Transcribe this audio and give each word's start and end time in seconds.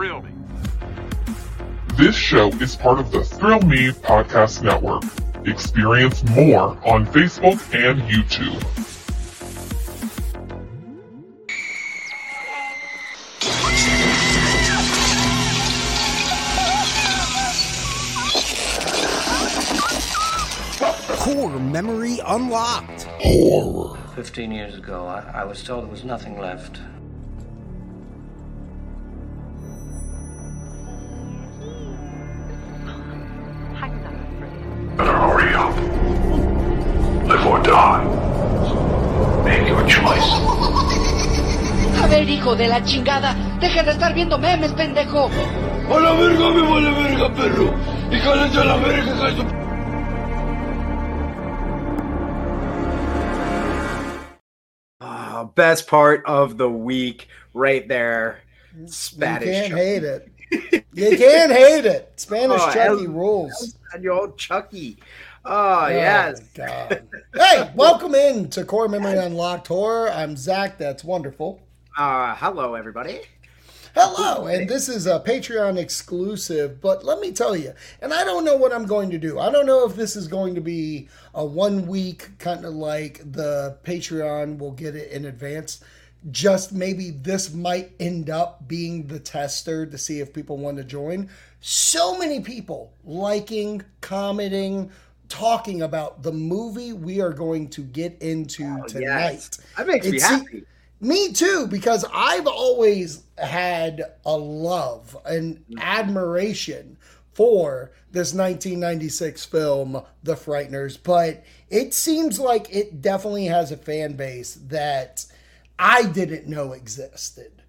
thrill 0.00 0.22
me. 0.22 0.30
This 1.98 2.16
show 2.16 2.48
is 2.54 2.74
part 2.74 2.98
of 2.98 3.10
the 3.10 3.22
Thrill 3.22 3.60
Me 3.60 3.90
Podcast 3.90 4.62
Network. 4.62 5.02
Experience 5.46 6.24
more 6.30 6.70
on 6.86 7.04
Facebook 7.04 7.60
and 7.74 8.00
YouTube. 8.08 8.62
Core 21.18 21.58
memory 21.58 22.20
unlocked. 22.26 23.02
Horror. 23.20 23.98
15 24.14 24.50
years 24.50 24.78
ago, 24.78 25.06
I, 25.06 25.42
I 25.42 25.44
was 25.44 25.62
told 25.62 25.84
there 25.84 25.90
was 25.90 26.04
nothing 26.04 26.38
left. 26.38 26.80
De 42.60 42.68
la 42.68 42.82
chingada, 42.84 43.34
deja 43.58 43.82
de 43.82 43.92
estar 43.92 44.12
viendo 44.12 44.36
memes, 44.36 44.70
pendejo. 44.72 45.30
¡A 45.90 45.98
la 45.98 46.12
verga, 46.12 46.50
me 46.50 46.60
vale 46.60 46.90
verga, 46.90 47.34
perro! 47.34 47.72
¡Y 48.10 48.20
cállate 48.20 48.58
a 48.58 48.64
la 48.66 48.76
verga, 48.76 49.14
hija 49.14 49.26
de 49.30 49.34
tu- 49.36 50.60
Ah, 55.00 55.44
best 55.54 55.86
part 55.86 56.24
of 56.26 56.58
the 56.58 56.68
week 56.68 57.28
right 57.54 57.88
there. 57.88 58.40
Spanish. 58.86 59.46
You 59.46 59.52
can't 59.54 59.68
Chucky. 59.70 59.80
hate 59.82 60.04
it. 60.04 60.84
You 60.92 61.16
can't 61.16 61.52
hate 61.52 61.86
it. 61.86 62.12
Spanish 62.16 62.60
Oh, 62.60 62.72
Chucky 62.72 63.04
El- 63.06 63.10
rules. 63.10 63.76
And 63.94 64.04
your 64.04 64.12
old 64.20 64.36
Chucky. 64.38 64.98
Oh, 65.44 65.86
yes. 65.88 66.40
Oh, 66.42 66.44
God. 66.66 67.08
hey, 67.34 67.70
welcome 67.74 68.14
in 68.14 68.50
to 68.50 68.64
Core 68.64 68.88
Memory 68.88 69.16
Unlocked 69.16 69.68
Horror. 69.68 70.10
I'm 70.10 70.36
Zak. 70.36 70.76
That's 70.76 71.02
wonderful. 71.02 71.60
Uh, 71.96 72.34
hello, 72.36 72.74
everybody. 72.74 73.20
Hello, 73.94 74.46
and 74.46 74.68
this 74.68 74.88
is 74.88 75.08
a 75.08 75.18
Patreon 75.18 75.76
exclusive, 75.76 76.80
but 76.80 77.04
let 77.04 77.18
me 77.18 77.32
tell 77.32 77.56
you, 77.56 77.74
and 78.00 78.14
I 78.14 78.22
don't 78.22 78.44
know 78.44 78.56
what 78.56 78.72
I'm 78.72 78.86
going 78.86 79.10
to 79.10 79.18
do. 79.18 79.40
I 79.40 79.50
don't 79.50 79.66
know 79.66 79.84
if 79.84 79.96
this 79.96 80.14
is 80.14 80.28
going 80.28 80.54
to 80.54 80.60
be 80.60 81.08
a 81.34 81.44
one 81.44 81.88
week 81.88 82.38
kind 82.38 82.64
of 82.64 82.74
like 82.74 83.20
the 83.32 83.76
Patreon 83.82 84.58
will 84.58 84.70
get 84.70 84.94
it 84.94 85.10
in 85.10 85.24
advance. 85.24 85.80
Just 86.30 86.72
maybe 86.72 87.10
this 87.10 87.52
might 87.52 87.92
end 87.98 88.30
up 88.30 88.68
being 88.68 89.08
the 89.08 89.18
tester 89.18 89.84
to 89.84 89.98
see 89.98 90.20
if 90.20 90.32
people 90.32 90.58
want 90.58 90.76
to 90.76 90.84
join. 90.84 91.28
So 91.60 92.16
many 92.16 92.40
people 92.40 92.92
liking, 93.04 93.82
commenting, 94.00 94.92
talking 95.28 95.82
about 95.82 96.22
the 96.22 96.32
movie 96.32 96.92
we 96.92 97.20
are 97.20 97.32
going 97.32 97.68
to 97.70 97.82
get 97.82 98.16
into 98.22 98.80
tonight. 98.86 99.32
Yes. 99.32 99.60
That 99.76 99.86
makes 99.88 100.06
me 100.06 100.20
happy. 100.20 100.64
Me 101.00 101.32
too, 101.32 101.66
because 101.66 102.04
I've 102.12 102.46
always 102.46 103.22
had 103.38 104.02
a 104.26 104.36
love 104.36 105.16
and 105.24 105.64
admiration 105.78 106.98
for 107.32 107.92
this 108.10 108.34
1996 108.34 109.46
film, 109.46 110.02
The 110.22 110.34
Frighteners, 110.34 110.98
but 111.02 111.42
it 111.70 111.94
seems 111.94 112.38
like 112.38 112.74
it 112.74 113.00
definitely 113.00 113.46
has 113.46 113.72
a 113.72 113.78
fan 113.78 114.12
base 114.12 114.56
that 114.66 115.24
I 115.78 116.04
didn't 116.04 116.46
know 116.48 116.72
existed. 116.72 117.62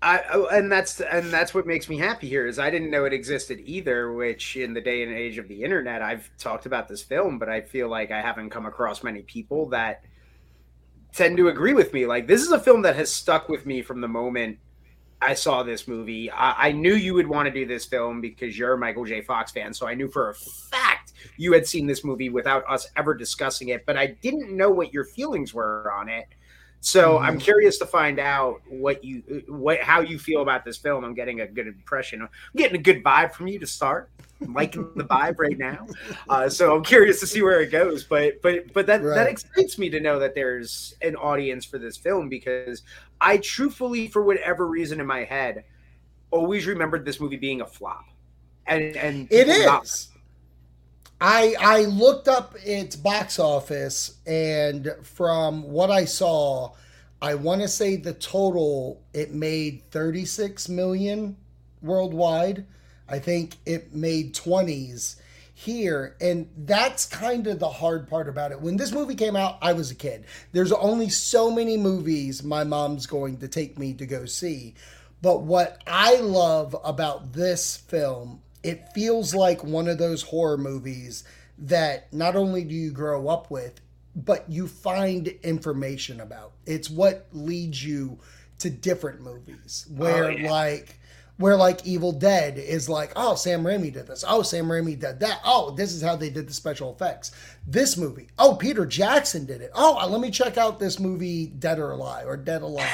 I, 0.00 0.22
oh, 0.32 0.46
and 0.46 0.70
that's 0.70 1.00
and 1.00 1.30
that's 1.32 1.52
what 1.52 1.66
makes 1.66 1.88
me 1.88 1.98
happy 1.98 2.28
here 2.28 2.46
is 2.46 2.60
I 2.60 2.70
didn't 2.70 2.90
know 2.90 3.04
it 3.04 3.12
existed 3.12 3.60
either. 3.64 4.12
Which 4.12 4.56
in 4.56 4.72
the 4.72 4.80
day 4.80 5.02
and 5.02 5.12
age 5.12 5.38
of 5.38 5.48
the 5.48 5.64
internet, 5.64 6.02
I've 6.02 6.30
talked 6.38 6.66
about 6.66 6.86
this 6.86 7.02
film, 7.02 7.38
but 7.38 7.48
I 7.48 7.62
feel 7.62 7.88
like 7.88 8.12
I 8.12 8.20
haven't 8.20 8.50
come 8.50 8.66
across 8.66 9.02
many 9.02 9.22
people 9.22 9.68
that 9.70 10.04
tend 11.18 11.36
to 11.36 11.48
agree 11.48 11.74
with 11.74 11.92
me. 11.92 12.06
Like 12.06 12.26
this 12.26 12.42
is 12.42 12.52
a 12.52 12.60
film 12.60 12.82
that 12.82 12.96
has 12.96 13.10
stuck 13.10 13.48
with 13.48 13.66
me 13.66 13.82
from 13.82 14.00
the 14.00 14.08
moment 14.08 14.58
I 15.20 15.34
saw 15.34 15.64
this 15.64 15.88
movie. 15.88 16.30
I, 16.30 16.68
I 16.68 16.72
knew 16.72 16.94
you 16.94 17.14
would 17.14 17.26
want 17.26 17.46
to 17.46 17.52
do 17.52 17.66
this 17.66 17.84
film 17.84 18.20
because 18.20 18.56
you're 18.56 18.74
a 18.74 18.78
Michael 18.78 19.04
J. 19.04 19.20
Fox 19.20 19.50
fan, 19.50 19.74
so 19.74 19.86
I 19.86 19.94
knew 19.94 20.08
for 20.08 20.30
a 20.30 20.34
fact 20.34 21.12
you 21.36 21.52
had 21.52 21.66
seen 21.66 21.86
this 21.86 22.04
movie 22.04 22.28
without 22.28 22.62
us 22.68 22.86
ever 22.96 23.14
discussing 23.14 23.70
it. 23.70 23.84
But 23.84 23.96
I 23.96 24.06
didn't 24.22 24.56
know 24.56 24.70
what 24.70 24.92
your 24.92 25.04
feelings 25.04 25.52
were 25.52 25.92
on 25.92 26.08
it. 26.08 26.26
So 26.80 27.14
mm-hmm. 27.14 27.24
I'm 27.24 27.38
curious 27.38 27.78
to 27.78 27.86
find 27.86 28.20
out 28.20 28.60
what 28.68 29.02
you 29.02 29.42
what 29.48 29.80
how 29.80 30.00
you 30.00 30.20
feel 30.20 30.42
about 30.42 30.64
this 30.64 30.76
film. 30.76 31.04
I'm 31.04 31.14
getting 31.14 31.40
a 31.40 31.48
good 31.48 31.66
impression. 31.66 32.22
I'm 32.22 32.28
getting 32.54 32.76
a 32.76 32.82
good 32.82 33.02
vibe 33.02 33.32
from 33.32 33.48
you 33.48 33.58
to 33.58 33.66
start. 33.66 34.10
I'm 34.40 34.54
liking 34.54 34.88
the 34.94 35.04
vibe 35.04 35.38
right 35.38 35.58
now. 35.58 35.86
Uh, 36.28 36.48
so 36.48 36.74
I'm 36.76 36.84
curious 36.84 37.20
to 37.20 37.26
see 37.26 37.42
where 37.42 37.60
it 37.60 37.70
goes. 37.70 38.04
But 38.04 38.40
but 38.42 38.72
but 38.72 38.86
that 38.86 39.02
that 39.02 39.26
excites 39.28 39.78
me 39.78 39.90
to 39.90 40.00
know 40.00 40.18
that 40.18 40.34
there's 40.34 40.94
an 41.02 41.16
audience 41.16 41.64
for 41.64 41.78
this 41.78 41.96
film 41.96 42.28
because 42.28 42.82
I 43.20 43.38
truthfully, 43.38 44.08
for 44.08 44.22
whatever 44.22 44.66
reason 44.66 45.00
in 45.00 45.06
my 45.06 45.24
head, 45.24 45.64
always 46.30 46.66
remembered 46.66 47.04
this 47.04 47.18
movie 47.20 47.36
being 47.36 47.60
a 47.60 47.66
flop. 47.66 48.04
And 48.66 48.96
and 48.96 49.28
It 49.30 49.46
people 49.46 49.64
not- 49.64 50.06
I 51.20 51.56
I 51.58 51.80
looked 51.86 52.28
up 52.28 52.54
its 52.64 52.94
box 52.94 53.38
office 53.40 54.18
and 54.26 54.94
from 55.02 55.62
what 55.64 55.90
I 55.90 56.04
saw, 56.04 56.74
I 57.20 57.34
want 57.34 57.60
to 57.62 57.68
say 57.68 57.96
the 57.96 58.12
total 58.14 59.02
it 59.12 59.32
made 59.34 59.82
36 59.90 60.68
million 60.68 61.36
worldwide. 61.82 62.64
I 63.08 63.18
think 63.18 63.56
it 63.66 63.94
made 63.94 64.34
20s 64.34 65.16
here 65.54 66.14
and 66.20 66.48
that's 66.56 67.04
kind 67.04 67.48
of 67.48 67.58
the 67.58 67.68
hard 67.68 68.08
part 68.08 68.28
about 68.28 68.52
it. 68.52 68.60
When 68.60 68.76
this 68.76 68.92
movie 68.92 69.16
came 69.16 69.34
out, 69.34 69.58
I 69.60 69.72
was 69.72 69.90
a 69.90 69.94
kid. 69.96 70.24
There's 70.52 70.70
only 70.72 71.08
so 71.08 71.50
many 71.50 71.76
movies 71.76 72.44
my 72.44 72.62
mom's 72.62 73.06
going 73.06 73.38
to 73.38 73.48
take 73.48 73.78
me 73.78 73.92
to 73.94 74.06
go 74.06 74.24
see. 74.24 74.74
But 75.20 75.42
what 75.42 75.82
I 75.86 76.16
love 76.16 76.76
about 76.84 77.32
this 77.32 77.76
film, 77.76 78.40
it 78.62 78.92
feels 78.94 79.34
like 79.34 79.64
one 79.64 79.88
of 79.88 79.98
those 79.98 80.22
horror 80.22 80.58
movies 80.58 81.24
that 81.58 82.12
not 82.12 82.36
only 82.36 82.62
do 82.62 82.74
you 82.74 82.92
grow 82.92 83.26
up 83.26 83.50
with, 83.50 83.80
but 84.14 84.48
you 84.48 84.68
find 84.68 85.28
information 85.42 86.20
about. 86.20 86.52
It's 86.66 86.88
what 86.88 87.26
leads 87.32 87.84
you 87.84 88.18
to 88.60 88.70
different 88.70 89.22
movies 89.22 89.86
oh, 89.90 89.94
where 89.94 90.30
yeah. 90.30 90.50
like 90.50 90.97
where 91.38 91.56
like 91.56 91.86
Evil 91.86 92.12
Dead 92.12 92.58
is 92.58 92.88
like, 92.88 93.12
oh, 93.16 93.34
Sam 93.34 93.62
Raimi 93.62 93.92
did 93.92 94.06
this. 94.06 94.24
Oh, 94.26 94.42
Sam 94.42 94.66
Raimi 94.66 94.98
did 94.98 95.20
that. 95.20 95.40
Oh, 95.44 95.70
this 95.70 95.92
is 95.92 96.02
how 96.02 96.16
they 96.16 96.30
did 96.30 96.46
the 96.48 96.52
special 96.52 96.92
effects. 96.92 97.30
This 97.66 97.96
movie. 97.96 98.28
Oh, 98.38 98.54
Peter 98.54 98.84
Jackson 98.86 99.44
did 99.46 99.60
it. 99.60 99.70
Oh, 99.74 100.04
let 100.08 100.20
me 100.20 100.30
check 100.30 100.56
out 100.58 100.78
this 100.80 100.98
movie 100.98 101.46
Dead 101.46 101.78
or 101.78 101.92
Alive 101.92 102.26
or 102.26 102.36
Dead 102.36 102.62
Alive. 102.62 102.88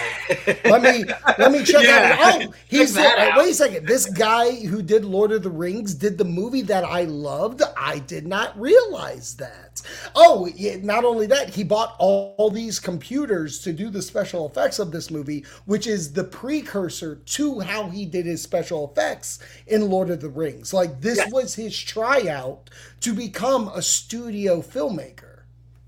let 0.64 0.82
me 0.82 1.04
let 1.38 1.52
me 1.52 1.64
check 1.64 1.84
Yeah. 1.84 2.16
out. 2.20 2.42
Oh, 2.44 2.52
he's 2.68 2.96
out. 2.96 3.36
wait 3.38 3.50
a 3.50 3.54
second. 3.54 3.86
This 3.86 4.06
guy 4.06 4.52
who 4.64 4.82
did 4.82 5.04
Lord 5.04 5.32
of 5.32 5.42
the 5.42 5.50
Rings 5.50 5.94
did 5.94 6.18
the 6.18 6.24
movie 6.24 6.62
that 6.62 6.84
I 6.84 7.04
loved. 7.04 7.62
I 7.76 8.00
did 8.00 8.26
not 8.26 8.58
realize 8.60 9.36
that. 9.36 9.80
Oh, 10.14 10.48
yeah, 10.54 10.76
not 10.82 11.04
only 11.04 11.26
that, 11.28 11.50
he 11.50 11.64
bought 11.64 11.94
all, 11.98 12.34
all 12.38 12.50
these 12.50 12.78
computers 12.80 13.60
to 13.60 13.72
do 13.72 13.90
the 13.90 14.02
special 14.02 14.46
effects 14.46 14.78
of 14.78 14.90
this 14.92 15.10
movie, 15.10 15.44
which 15.66 15.86
is 15.86 16.12
the 16.12 16.24
precursor 16.24 17.16
to 17.16 17.60
how 17.60 17.88
he 17.88 18.04
did 18.06 18.26
his 18.34 18.42
special 18.42 18.90
effects 18.90 19.38
in 19.66 19.88
Lord 19.88 20.10
of 20.10 20.20
the 20.20 20.28
Rings. 20.28 20.74
Like 20.74 21.00
this 21.00 21.18
Yes. 21.18 21.32
was 21.32 21.54
his 21.54 21.78
tryout 21.78 22.68
to 23.00 23.14
become 23.14 23.68
a 23.68 23.80
studio 23.80 24.60
filmmaker. 24.60 25.30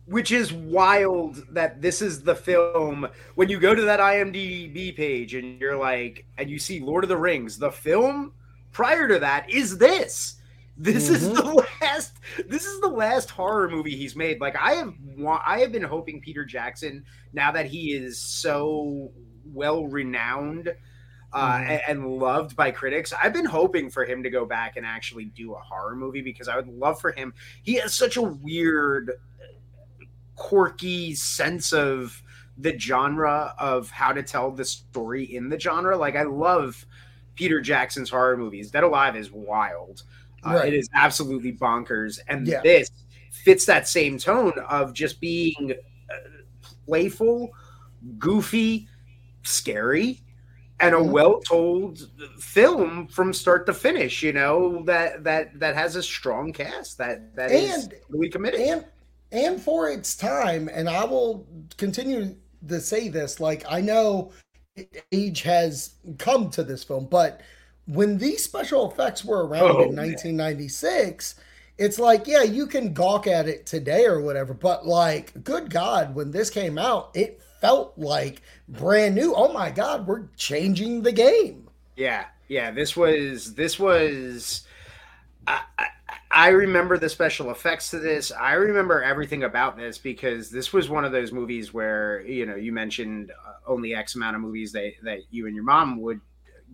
which 0.09 0.31
is 0.31 0.53
wild 0.53 1.43
that 1.51 1.83
this 1.83 2.01
is 2.01 2.23
the 2.23 2.35
film 2.37 3.09
when 3.35 3.49
you 3.49 3.59
go 3.59 3.75
to 3.75 3.83
that 3.83 3.99
IMDb 3.99 4.97
page 4.97 5.35
and 5.35 5.61
you're 5.61 5.77
like 5.77 6.25
and 6.39 6.49
you 6.49 6.61
see 6.61 6.79
Lord 6.79 7.03
of 7.03 7.09
the 7.09 7.17
Rings 7.17 7.59
the 7.59 7.73
film 7.73 8.32
prior 8.70 9.09
to 9.09 9.19
that 9.19 9.50
is 9.50 9.79
this 9.79 10.37
this 10.76 11.09
is 11.09 11.25
mm-hmm. 11.25 11.35
the 11.35 11.67
last 11.82 12.12
this 12.47 12.67
is 12.67 12.81
the 12.81 12.87
last 12.88 13.31
horror 13.31 13.69
movie 13.69 13.97
he's 13.97 14.15
made 14.15 14.41
like 14.41 14.55
I 14.55 14.75
have 14.75 14.94
I 15.44 15.59
have 15.59 15.73
been 15.73 15.82
hoping 15.82 16.20
Peter 16.20 16.44
Jackson 16.44 17.05
now 17.32 17.50
that 17.50 17.67
he 17.67 17.93
is 17.93 18.17
so 18.17 19.11
well 19.53 19.87
renowned 19.87 20.73
uh, 21.37 21.59
Mhm. 21.59 21.81
and 21.88 22.06
loved 22.19 22.56
by 22.56 22.71
critics. 22.71 23.12
I've 23.12 23.33
been 23.33 23.44
hoping 23.44 23.91
for 23.91 24.05
him 24.05 24.23
to 24.23 24.31
go 24.31 24.44
back 24.47 24.77
and 24.77 24.87
actually 24.87 25.27
do 25.27 25.55
a 25.55 25.59
horror 25.59 25.94
movie 25.94 26.23
because 26.23 26.49
I 26.49 26.56
would 26.56 26.69
love 26.69 27.00
for 27.00 27.12
him. 27.12 27.35
He 27.62 27.75
has 27.75 27.94
such 27.94 28.17
a 28.17 28.23
weird, 28.23 29.12
quirky 30.35 31.15
sense 31.15 31.73
of 31.73 32.23
the 32.59 32.79
genre 32.79 33.55
of 33.59 33.91
how 33.91 34.12
to 34.12 34.23
tell 34.23 34.50
the 34.50 34.65
story 34.65 35.25
in 35.25 35.49
the 35.49 35.59
genre. 35.61 35.97
Like 35.97 36.17
I 36.17 36.23
love 36.23 36.85
Peter 37.35 37.61
Jackson's 37.61 38.11
horror 38.11 38.37
movies. 38.37 38.71
Dead 38.71 38.82
Alive 38.85 39.17
is 39.17 39.31
wild. 39.31 40.03
Uh, 40.43 40.55
Right. 40.55 40.73
It 40.73 40.79
is 40.79 40.89
absolutely 40.94 41.53
bonkers, 41.53 42.19
and 42.29 42.47
Yeah. 42.47 42.61
this 42.62 42.91
fits 43.31 43.67
that 43.67 43.89
same 43.89 44.17
tone 44.19 44.53
of 44.69 44.94
just 44.94 45.21
being 45.21 45.75
uh, 46.11 46.15
playful, 46.87 47.50
goofy, 48.19 48.89
scary, 49.43 50.21
and 50.81 50.94
a 50.94 50.99
Mhm. 50.99 51.11
well-told 51.11 52.00
film 52.38 53.08
from 53.08 53.32
start 53.32 53.67
to 53.67 53.73
finish. 53.75 54.23
You 54.23 54.32
know 54.32 54.82
that 54.84 55.25
that 55.25 55.58
that 55.61 55.75
has 55.75 55.96
a 55.96 56.02
strong 56.02 56.52
cast 56.52 56.99
that 56.99 57.34
that 57.37 57.50
is 57.50 57.84
And- 57.84 57.94
really 58.08 58.28
committed. 58.28 58.61
and 58.61 58.84
and 59.32 59.61
for 59.61 59.88
its 59.90 60.14
time 60.14 60.70
and 60.73 60.88
i 60.88 61.02
will 61.05 61.44
continue 61.78 62.37
to 62.69 62.81
say 62.81 63.08
this 63.08 63.40
like 63.40 63.64
i 63.69 63.81
know 63.81 64.31
age 65.11 65.43
has 65.43 65.94
come 66.19 66.49
to 66.50 66.62
this 66.62 66.84
film 66.84 67.06
but 67.06 67.40
when 67.87 68.19
these 68.19 68.44
special 68.44 68.88
effects 68.88 69.25
were 69.25 69.44
around 69.44 69.62
Oh, 69.72 69.82
in 69.82 69.94
man. 69.96 70.06
1996 70.11 71.34
it's 71.76 71.99
like 71.99 72.29
yeah 72.29 72.44
you 72.44 72.69
can 72.69 72.94
gawk 72.94 73.26
at 73.26 73.49
it 73.49 73.67
today 73.67 74.05
or 74.06 74.20
whatever 74.20 74.55
but 74.55 74.87
like 74.87 75.32
good 75.43 75.70
god 75.70 76.14
when 76.14 76.31
this 76.31 76.49
came 76.49 76.79
out 76.79 77.11
it 77.14 77.40
felt 77.61 77.93
like 77.97 78.43
brand 78.69 79.14
new 79.14 79.35
oh 79.35 79.53
my 79.53 79.70
god 79.70 80.06
we're 80.06 80.26
changing 80.37 81.03
the 81.03 81.12
game 81.12 81.67
Yeah, 81.97 82.26
yeah. 82.49 82.70
This 82.70 82.97
was 82.97 83.55
this 83.55 83.79
was. 83.79 84.67
I, 85.47 85.62
I, 85.79 85.87
I 86.31 86.49
remember 86.49 86.99
the 86.99 87.08
special 87.08 87.50
effects 87.50 87.91
to 87.91 87.99
this. 87.99 88.31
I 88.31 88.53
remember 88.55 89.03
everything 89.03 89.44
about 89.44 89.76
this 89.76 89.97
because 89.97 90.50
this 90.50 90.73
was 90.73 90.91
one 90.91 91.05
of 91.05 91.12
those 91.12 91.32
movies 91.32 91.73
where 91.73 92.20
you 92.20 92.44
know 92.47 92.55
you 92.55 92.73
mentioned 92.73 93.32
uh, 93.47 93.55
only 93.67 93.94
X 93.94 94.14
amount 94.14 94.37
of 94.37 94.43
movies 94.43 94.73
that 94.73 94.93
that 95.03 95.20
you 95.31 95.47
and 95.47 95.55
your 95.55 95.64
mom 95.64 96.00
would 96.03 96.20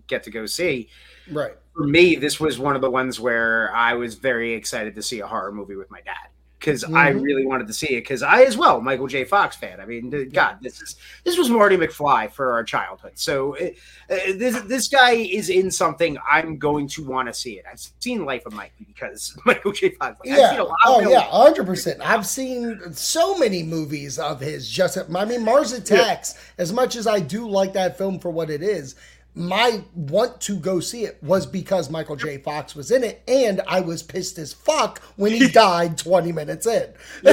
get 0.08 0.25
to 0.25 0.31
go 0.31 0.46
see. 0.46 0.88
right 1.31 1.55
For 1.76 1.87
me, 1.87 2.17
this 2.17 2.40
was 2.40 2.58
one 2.58 2.75
of 2.75 2.82
the 2.82 2.90
ones 2.90 3.20
where 3.20 3.73
I 3.75 3.94
was 3.94 4.17
very 4.17 4.55
excited 4.55 4.96
to 4.96 5.02
see 5.02 5.20
a 5.20 5.26
horror 5.26 5.52
movie 5.52 5.76
with 5.76 5.90
my 5.90 6.00
dad 6.00 6.29
because 6.62 6.85
I 6.85 7.11
Mhm. 7.12 7.23
really 7.23 7.44
wanted 7.44 7.67
to 7.67 7.73
see 7.73 7.88
it 7.97 8.03
because 8.03 8.23
I 8.23 8.43
as 8.44 8.56
well 8.56 8.81
Michael 8.81 9.09
J. 9.09 9.25
Fox 9.25 9.56
fan. 9.56 9.81
I 9.81 9.85
mean, 9.85 10.31
God, 10.32 10.59
this 10.62 10.81
is 10.81 10.94
this 11.25 11.37
was 11.37 11.50
Marty 11.50 11.76
McFly 11.76 12.31
for 12.31 12.53
our 12.53 12.62
childhood. 12.62 13.12
So 13.17 13.56
uh, 13.56 13.64
uh, 14.09 14.17
this 14.37 14.61
this 14.62 14.88
guy 14.88 15.12
is 15.12 15.50
in 15.50 15.70
something 15.73 16.17
I'm 16.31 16.59
going 16.59 16.87
to 16.88 17.05
want 17.05 17.26
to 17.29 17.35
see 17.35 17.55
it. 17.59 17.64
I've 17.70 17.81
seen 17.99 18.25
Life 18.25 18.47
of 18.47 18.53
Mikey 18.53 18.85
because 18.87 19.37
Michael 19.44 19.73
J. 19.73 19.91
Fox. 19.91 20.19
Like, 20.20 20.32
I've 20.32 20.38
Yeah. 20.38 20.50
seen 20.50 20.61
a 20.61 20.64
lot 20.64 20.79
Oh, 20.87 21.05
of 21.05 21.11
yeah. 21.11 21.20
hundred 21.23 21.67
percent. 21.67 22.00
I've 22.00 22.26
seen 22.26 22.81
so 22.93 23.37
many 23.37 23.65
movies 23.65 24.19
of 24.20 24.38
his. 24.41 24.69
Just, 24.69 24.97
I 24.97 25.25
mean, 25.25 25.44
Mars 25.44 25.73
Attacks. 25.73 26.35
As 26.58 26.73
much 26.73 26.94
as 26.97 27.06
I 27.08 27.19
do 27.19 27.49
like 27.49 27.73
that 27.73 27.99
film 27.99 28.20
for 28.20 28.31
what 28.31 28.50
it 28.50 28.62
is, 28.62 28.94
my 29.34 29.82
want 29.94 30.40
to 30.43 30.56
go 30.56 30.79
see 30.81 31.05
it 31.05 31.19
was 31.23 31.46
because 31.46 31.88
Michael 31.88 32.17
J. 32.17 32.38
Fox 32.38 32.75
was 32.75 32.90
in 32.90 33.02
it, 33.02 33.23
and 33.26 33.62
I 33.67 33.81
was 33.81 34.02
pissed 34.02 34.38
as 34.38 34.52
fuck 34.52 35.00
when 35.17 35.32
he 35.32 35.49
died 35.52 35.96
twenty 35.96 36.32
minutes 36.32 36.67
in. 36.67 36.93
Yeah, 37.25 37.32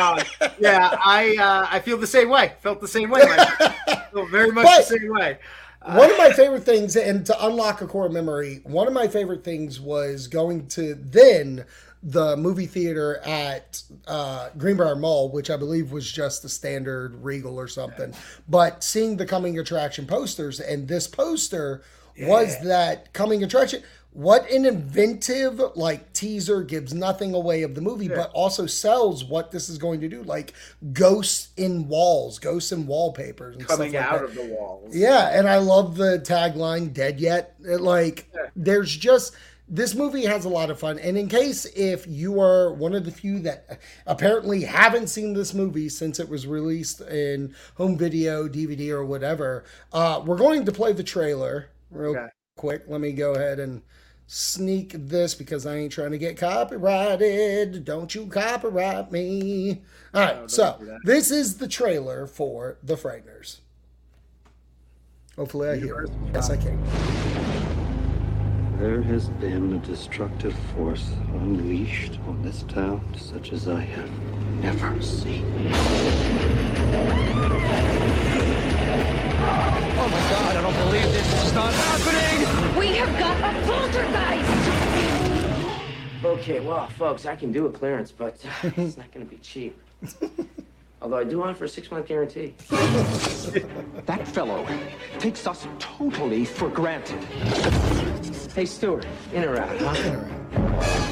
on. 0.00 0.22
Yeah, 0.58 0.96
I 1.04 1.36
uh, 1.40 1.66
I 1.70 1.80
feel 1.80 1.96
the 1.96 2.06
same 2.06 2.28
way. 2.28 2.52
Felt 2.60 2.80
the 2.80 2.88
same 2.88 3.10
way. 3.10 3.22
Very 4.30 4.50
much 4.52 4.64
But- 4.64 4.88
the 4.88 4.98
same 4.98 5.08
way. 5.10 5.38
One 5.84 6.10
of 6.10 6.18
my 6.18 6.32
favorite 6.32 6.64
things, 6.64 6.96
and 6.96 7.26
to 7.26 7.46
unlock 7.46 7.80
a 7.82 7.86
core 7.86 8.08
memory, 8.08 8.60
one 8.64 8.86
of 8.86 8.92
my 8.92 9.08
favorite 9.08 9.44
things 9.44 9.80
was 9.80 10.26
going 10.28 10.66
to 10.68 10.94
then 10.94 11.64
the 12.02 12.36
movie 12.36 12.66
theater 12.66 13.18
at 13.24 13.82
uh, 14.06 14.50
Greenbrier 14.58 14.94
Mall, 14.94 15.30
which 15.30 15.50
I 15.50 15.56
believe 15.56 15.90
was 15.90 16.10
just 16.10 16.44
a 16.44 16.48
standard 16.48 17.14
Regal 17.24 17.58
or 17.58 17.68
something, 17.68 18.14
but 18.48 18.84
seeing 18.84 19.16
the 19.16 19.26
coming 19.26 19.58
attraction 19.58 20.06
posters, 20.06 20.60
and 20.60 20.86
this 20.86 21.06
poster 21.06 21.82
was 22.20 22.60
that 22.62 23.12
coming 23.12 23.42
attraction. 23.42 23.82
What 24.14 24.48
an 24.48 24.64
inventive 24.64 25.60
like 25.74 26.12
teaser 26.12 26.62
gives 26.62 26.94
nothing 26.94 27.34
away 27.34 27.64
of 27.64 27.74
the 27.74 27.80
movie, 27.80 28.06
but 28.08 28.30
also 28.32 28.64
sells 28.64 29.24
what 29.24 29.50
this 29.50 29.68
is 29.68 29.76
going 29.76 30.00
to 30.02 30.08
do, 30.08 30.22
like 30.22 30.54
ghosts 30.92 31.48
in 31.56 31.88
walls, 31.88 32.38
ghosts 32.38 32.70
in 32.70 32.86
wallpapers, 32.86 33.56
and 33.56 33.66
Coming 33.66 33.90
stuff 33.90 33.94
like 33.94 34.12
out 34.12 34.20
that. 34.20 34.24
of 34.24 34.34
the 34.36 34.44
walls. 34.44 34.94
Yeah, 34.94 35.36
and 35.36 35.48
I 35.48 35.58
love 35.58 35.96
the 35.96 36.20
tagline 36.20 36.92
"Dead 36.92 37.18
Yet." 37.18 37.56
It, 37.64 37.80
like, 37.80 38.30
there's 38.54 38.96
just 38.96 39.34
this 39.68 39.94
movie 39.96 40.26
has 40.26 40.44
a 40.44 40.48
lot 40.48 40.70
of 40.70 40.78
fun. 40.78 40.98
And 41.00 41.16
in 41.18 41.26
case 41.28 41.64
if 41.74 42.06
you 42.06 42.40
are 42.40 42.72
one 42.72 42.94
of 42.94 43.04
the 43.04 43.10
few 43.10 43.40
that 43.40 43.80
apparently 44.06 44.62
haven't 44.62 45.08
seen 45.08 45.32
this 45.32 45.54
movie 45.54 45.88
since 45.88 46.20
it 46.20 46.28
was 46.28 46.46
released 46.46 47.00
in 47.00 47.54
home 47.76 47.96
video, 47.98 48.46
DVD, 48.46 48.90
or 48.90 49.04
whatever, 49.04 49.64
uh, 49.92 50.22
we're 50.24 50.36
going 50.36 50.64
to 50.66 50.72
play 50.72 50.92
the 50.92 51.02
trailer 51.02 51.70
real 51.90 52.12
Okay. 52.12 52.28
quick. 52.56 52.82
Let 52.86 53.00
me 53.00 53.12
go 53.12 53.32
ahead 53.34 53.58
and 53.58 53.82
sneak 54.26 54.92
this 54.92 55.34
because 55.34 55.66
I 55.66 55.76
ain't 55.76 55.92
trying 55.92 56.12
to 56.12 56.18
get 56.18 56.36
copyrighted. 56.36 57.84
Don't 57.84 58.14
you 58.14 58.26
copyright 58.26 59.12
me. 59.12 59.82
All 60.12 60.20
right, 60.20 60.34
oh, 60.34 60.38
don't 60.40 60.50
so 60.50 60.98
this 61.04 61.30
is 61.30 61.58
the 61.58 61.68
trailer 61.68 62.26
for 62.26 62.78
The 62.82 62.94
Frighteners. 62.94 63.58
Hopefully, 65.36 65.68
I 65.68 65.76
hear 65.76 66.02
it. 66.02 66.10
Yes, 66.32 66.50
I 66.50 66.56
can. 66.56 66.82
There 68.78 69.02
has 69.02 69.28
been 69.28 69.74
a 69.74 69.78
destructive 69.78 70.54
force 70.74 71.08
unleashed 71.32 72.18
on 72.26 72.42
this 72.42 72.62
town 72.64 73.14
such 73.16 73.52
as 73.52 73.68
I 73.68 73.80
have 73.80 74.10
never 74.62 75.00
seen. 75.00 75.44
Oh 80.04 80.08
my 80.08 80.20
god, 80.28 80.54
I 80.54 80.60
don't 80.60 80.76
believe 80.84 81.10
this 81.12 81.46
is 81.46 81.52
not 81.54 81.72
happening! 81.72 82.78
We 82.78 82.88
have 82.88 83.18
got 83.18 83.38
a 83.40 83.54
poltergeist! 83.66 84.50
Okay, 86.22 86.60
well, 86.60 86.88
folks, 86.90 87.24
I 87.24 87.34
can 87.34 87.52
do 87.52 87.64
a 87.64 87.72
clearance, 87.72 88.12
but 88.12 88.38
uh, 88.44 88.70
it's 88.76 88.98
not 88.98 89.10
going 89.14 89.24
to 89.26 89.30
be 89.30 89.38
cheap. 89.38 89.80
Although 91.00 91.16
I 91.16 91.24
do 91.24 91.42
offer 91.42 91.64
a 91.64 91.68
six-month 91.70 92.06
guarantee. 92.06 92.54
That 94.04 94.28
fellow 94.28 94.66
takes 95.18 95.46
us 95.46 95.66
totally 95.78 96.44
for 96.44 96.68
granted. 96.68 97.24
Hey, 98.54 98.66
Stuart, 98.66 99.06
in 99.32 99.44
or 99.44 99.58
out, 99.58 99.78
huh? 99.78 100.43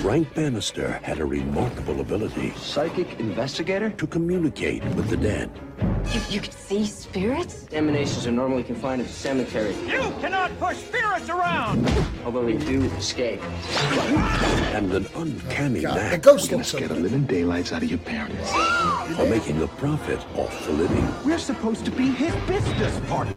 Frank 0.01 0.35
Bannister 0.35 0.93
had 1.03 1.19
a 1.21 1.25
remarkable 1.25 2.01
ability 2.01 2.53
Psychic 2.57 3.19
investigator? 3.21 3.91
to 3.91 4.07
communicate 4.07 4.85
with 4.97 5.09
the 5.09 5.17
dead. 5.17 5.51
You, 6.13 6.21
you 6.29 6.41
could 6.41 6.53
see 6.53 6.85
spirits? 6.87 7.67
Emanations 7.73 8.27
are 8.27 8.33
normally 8.33 8.63
confined 8.65 9.03
to 9.03 9.07
the 9.09 9.13
cemetery, 9.13 9.75
You 9.87 10.01
cannot 10.21 10.57
push 10.59 10.77
spirits 10.79 11.29
around! 11.29 11.87
although 12.25 12.45
they 12.45 12.57
do 12.57 12.83
escape. 12.97 13.41
And 14.75 14.93
an 14.93 15.07
uncanny 15.15 15.81
God, 15.83 15.97
the 15.97 16.03
knack 16.03 16.23
ghost 16.23 16.51
looks 16.53 16.69
so 16.69 16.79
Get 16.79 16.89
the 16.89 16.95
living 16.97 17.25
daylights 17.25 17.73
out 17.73 17.83
of 17.83 17.89
your 17.91 17.99
parents. 18.01 18.51
for 19.17 19.27
making 19.27 19.63
a 19.63 19.67
profit 19.69 20.19
off 20.37 20.67
the 20.67 20.73
living. 20.73 21.07
We're 21.25 21.39
supposed 21.39 21.85
to 21.85 21.91
be 21.91 22.11
his 22.11 22.35
business 22.47 22.99
partner. 23.09 23.35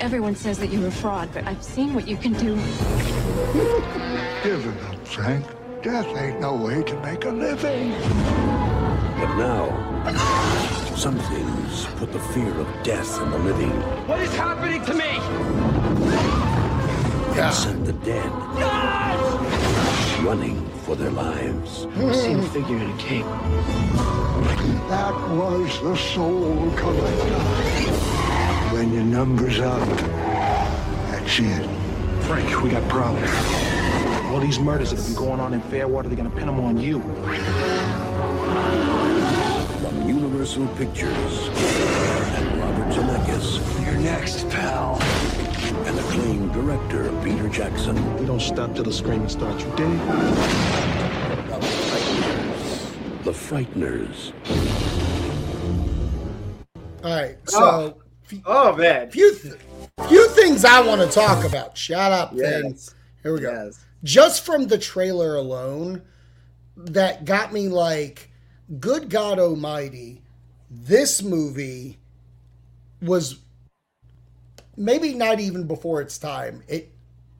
Everyone 0.00 0.36
says 0.36 0.58
that 0.60 0.68
you're 0.68 0.86
a 0.86 0.90
fraud, 0.92 1.28
but 1.32 1.44
I've 1.46 1.62
seen 1.62 1.92
what 1.94 2.06
you 2.06 2.16
can 2.16 2.32
do. 2.34 2.54
Give 4.44 4.64
it 4.66 4.84
up, 4.84 5.06
Frank. 5.06 5.44
Death 5.82 6.06
ain't 6.16 6.40
no 6.40 6.54
way 6.54 6.82
to 6.84 7.00
make 7.00 7.24
a 7.24 7.30
living. 7.30 7.90
But 9.18 9.34
now, 9.36 10.14
some 10.94 11.18
things 11.18 11.86
put 11.96 12.12
the 12.12 12.20
fear 12.20 12.52
of 12.54 12.68
death 12.84 13.20
in 13.20 13.30
the 13.30 13.38
living 13.38 13.70
What 14.06 14.20
is 14.20 14.34
happening 14.36 14.84
to 14.84 14.94
me? 14.94 15.18
and 17.36 17.54
sent 17.54 17.84
the 17.84 17.92
dead 17.92 18.30
running 20.24 20.68
for 20.84 20.94
their 20.96 21.10
lives. 21.10 21.86
I've 21.96 22.14
seen 22.16 22.38
a 22.38 22.42
figure 22.48 22.76
in 22.76 22.90
a 22.90 22.96
cape. 22.96 23.24
That 24.88 25.14
was 25.30 25.80
the 25.82 25.96
soul 25.96 26.72
collector. 26.76 27.38
When 28.72 28.92
your 28.92 29.04
number's 29.04 29.60
up, 29.60 29.86
that's 31.10 31.38
it. 31.40 31.68
Frank, 32.22 32.62
we 32.62 32.70
got 32.70 32.88
problems. 32.88 33.67
All 34.28 34.40
these 34.40 34.58
murders 34.58 34.90
that 34.90 34.96
have 34.96 35.06
been 35.06 35.14
going 35.14 35.40
on 35.40 35.54
in 35.54 35.60
Fairwater, 35.62 36.08
they're 36.08 36.16
gonna 36.16 36.30
pin 36.30 36.46
them 36.46 36.60
on 36.60 36.78
you. 36.78 37.00
From 39.80 40.08
Universal 40.08 40.66
Pictures 40.76 41.48
and 41.48 42.60
Robert 42.60 42.92
Zemeckis 42.94 43.84
You're 43.84 44.00
next, 44.00 44.48
pal. 44.50 44.98
and 45.86 45.98
acclaimed 45.98 46.52
director 46.52 47.10
Peter 47.24 47.48
Jackson. 47.48 47.96
We 48.18 48.26
don't 48.26 48.40
stop 48.40 48.74
till 48.74 48.84
the 48.84 48.92
screaming 48.92 49.28
starts, 49.28 49.64
you 49.64 49.70
dig? 49.76 49.88
The 53.24 53.32
Frighteners. 53.32 54.32
All 57.04 57.16
right, 57.16 57.36
oh. 57.48 57.50
so 57.50 57.98
few, 58.24 58.42
Oh 58.46 58.76
man. 58.76 59.10
few, 59.10 59.34
th- 59.34 59.54
few 60.08 60.28
things 60.30 60.64
I 60.64 60.80
want 60.80 61.00
to 61.00 61.08
talk 61.08 61.44
about. 61.44 61.76
Shut 61.78 62.12
up, 62.12 62.30
Finn. 62.36 62.70
Yes. 62.70 62.94
Here 63.22 63.32
we 63.32 63.40
go. 63.40 63.50
Yes. 63.52 63.84
Just 64.04 64.44
from 64.44 64.68
the 64.68 64.78
trailer 64.78 65.34
alone, 65.34 66.02
that 66.76 67.24
got 67.24 67.52
me 67.52 67.68
like, 67.68 68.30
good 68.78 69.10
God 69.10 69.38
Almighty, 69.38 70.22
this 70.70 71.22
movie 71.22 71.98
was 73.02 73.40
maybe 74.76 75.14
not 75.14 75.40
even 75.40 75.66
before 75.66 76.00
its 76.00 76.18
time. 76.18 76.62
It 76.68 76.92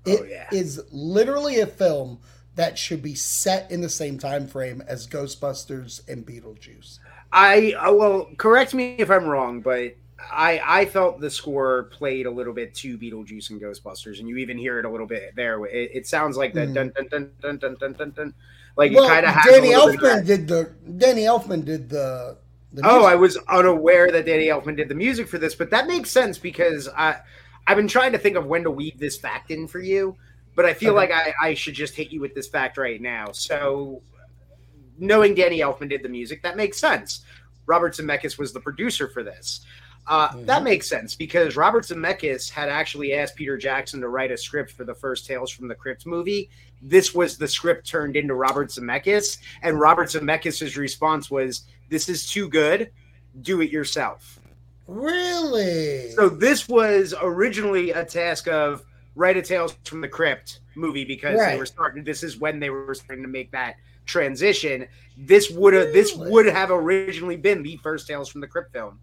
it 0.04 0.48
is 0.52 0.76
yeah. 0.76 0.82
literally 0.90 1.60
a 1.60 1.66
film 1.66 2.18
that 2.54 2.78
should 2.78 3.02
be 3.02 3.14
set 3.14 3.70
in 3.70 3.80
the 3.80 3.88
same 3.88 4.18
time 4.18 4.46
frame 4.46 4.82
as 4.88 5.06
Ghostbusters 5.06 6.06
and 6.08 6.26
Beetlejuice. 6.26 6.98
I 7.32 7.74
uh, 7.74 7.92
well, 7.92 8.30
correct 8.36 8.74
me 8.74 8.96
if 8.98 9.10
I'm 9.10 9.26
wrong, 9.26 9.60
but 9.60 9.94
I 10.32 10.60
I 10.64 10.84
felt 10.84 11.20
the 11.20 11.30
score 11.30 11.84
played 11.84 12.26
a 12.26 12.30
little 12.30 12.52
bit 12.52 12.74
to 12.76 12.98
Beetlejuice 12.98 13.50
and 13.50 13.60
Ghostbusters, 13.60 14.18
and 14.18 14.28
you 14.28 14.36
even 14.36 14.58
hear 14.58 14.78
it 14.78 14.84
a 14.84 14.90
little 14.90 15.06
bit 15.06 15.34
there. 15.36 15.64
It, 15.66 15.90
it 15.94 16.06
sounds 16.06 16.36
like 16.36 16.54
that 16.54 16.68
mm. 16.68 16.74
dun, 16.74 16.92
dun 16.94 17.08
dun 17.08 17.30
dun 17.40 17.58
dun 17.58 17.76
dun 17.76 17.92
dun 17.92 18.10
dun 18.10 18.34
Like 18.76 18.92
well, 18.92 19.08
kind 19.08 19.26
of 19.26 19.34
Danny 19.44 19.70
Elfman 19.70 20.26
did 20.26 20.48
the 20.48 20.72
Danny 20.96 21.22
Elfman 21.22 21.64
did 21.64 21.88
the. 21.88 22.36
the 22.72 22.82
oh, 22.84 23.04
I 23.04 23.14
was 23.14 23.36
unaware 23.48 24.10
that 24.10 24.26
Danny 24.26 24.46
Elfman 24.46 24.76
did 24.76 24.88
the 24.88 24.94
music 24.94 25.28
for 25.28 25.38
this, 25.38 25.54
but 25.54 25.70
that 25.70 25.86
makes 25.86 26.10
sense 26.10 26.36
because 26.36 26.88
I 26.88 27.20
I've 27.66 27.76
been 27.76 27.88
trying 27.88 28.12
to 28.12 28.18
think 28.18 28.36
of 28.36 28.46
when 28.46 28.64
to 28.64 28.70
weave 28.70 28.98
this 28.98 29.16
fact 29.16 29.50
in 29.50 29.68
for 29.68 29.78
you, 29.78 30.16
but 30.56 30.64
I 30.64 30.74
feel 30.74 30.96
okay. 30.96 31.12
like 31.12 31.12
I, 31.12 31.48
I 31.48 31.54
should 31.54 31.74
just 31.74 31.94
hit 31.94 32.10
you 32.10 32.20
with 32.20 32.34
this 32.34 32.48
fact 32.48 32.76
right 32.76 33.00
now. 33.00 33.30
So 33.32 34.02
knowing 34.98 35.34
Danny 35.34 35.60
Elfman 35.60 35.88
did 35.88 36.02
the 36.02 36.08
music, 36.08 36.42
that 36.42 36.56
makes 36.56 36.78
sense. 36.78 37.24
Robert 37.66 37.94
Zemeckis 37.94 38.38
was 38.38 38.52
the 38.52 38.60
producer 38.60 39.08
for 39.08 39.22
this. 39.22 39.60
Uh, 40.08 40.28
Mm-hmm. 40.28 40.46
That 40.46 40.62
makes 40.62 40.88
sense 40.88 41.14
because 41.14 41.54
Robert 41.56 41.84
Zemeckis 41.84 42.50
had 42.50 42.68
actually 42.68 43.12
asked 43.14 43.36
Peter 43.36 43.56
Jackson 43.56 44.00
to 44.00 44.08
write 44.08 44.30
a 44.30 44.36
script 44.36 44.72
for 44.72 44.84
the 44.84 44.94
first 44.94 45.26
Tales 45.26 45.50
from 45.50 45.68
the 45.68 45.74
Crypt 45.74 46.06
movie. 46.06 46.48
This 46.80 47.14
was 47.14 47.36
the 47.36 47.46
script 47.48 47.86
turned 47.86 48.16
into 48.16 48.34
Robert 48.34 48.68
Zemeckis, 48.70 49.38
and 49.62 49.78
Robert 49.78 50.08
Zemeckis' 50.08 50.76
response 50.76 51.30
was, 51.30 51.62
"This 51.88 52.08
is 52.08 52.26
too 52.28 52.48
good. 52.48 52.90
Do 53.42 53.60
it 53.60 53.70
yourself." 53.70 54.38
Really? 54.86 56.10
So 56.12 56.28
this 56.28 56.68
was 56.68 57.14
originally 57.20 57.90
a 57.90 58.04
task 58.04 58.48
of 58.48 58.84
write 59.14 59.36
a 59.36 59.42
Tales 59.42 59.76
from 59.84 60.00
the 60.00 60.08
Crypt 60.08 60.60
movie 60.74 61.04
because 61.04 61.36
they 61.52 61.58
were 61.58 61.66
starting. 61.66 62.04
This 62.04 62.22
is 62.22 62.38
when 62.38 62.58
they 62.60 62.70
were 62.70 62.94
starting 62.94 63.22
to 63.24 63.28
make 63.30 63.50
that 63.50 63.76
transition. 64.06 64.86
This 65.16 65.50
would 65.50 65.74
have 65.74 65.92
this 65.92 66.14
would 66.16 66.46
have 66.46 66.70
originally 66.70 67.36
been 67.36 67.62
the 67.62 67.76
first 67.78 68.06
Tales 68.06 68.28
from 68.28 68.40
the 68.40 68.46
Crypt 68.46 68.72
film. 68.72 68.98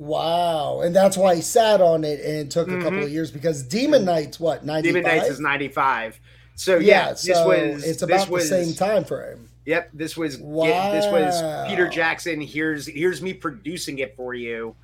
Wow, 0.00 0.80
and 0.80 0.96
that's 0.96 1.18
why 1.18 1.34
he 1.34 1.42
sat 1.42 1.82
on 1.82 2.04
it, 2.04 2.20
and 2.20 2.34
it 2.38 2.50
took 2.50 2.68
a 2.68 2.78
couple 2.78 2.92
Mhm. 3.00 3.02
of 3.04 3.10
years 3.10 3.30
because 3.30 3.62
Demon 3.62 4.06
Knights, 4.06 4.40
what 4.40 4.64
ninety 4.64 4.88
Demon? 4.88 5.02
Knights 5.02 5.28
is 5.28 5.40
ninety 5.40 5.68
five. 5.68 6.18
So 6.54 6.78
yeah, 6.78 7.08
yeah, 7.08 7.10
this 7.10 7.22
so 7.24 7.48
was 7.48 7.84
it's 7.84 8.00
this 8.00 8.02
about 8.02 8.30
was, 8.30 8.48
the 8.48 8.64
same 8.64 8.74
time 8.74 9.04
frame. 9.04 9.50
Yep, 9.66 9.90
this 9.92 10.16
was 10.16 10.38
yeah, 10.40 10.90
this 10.92 11.04
was 11.12 11.68
Peter 11.68 11.86
Jackson. 11.86 12.40
Here's 12.40 12.86
here's 12.86 13.20
me 13.20 13.34
producing 13.34 13.98
it 13.98 14.16
for 14.16 14.32
you. 14.32 14.74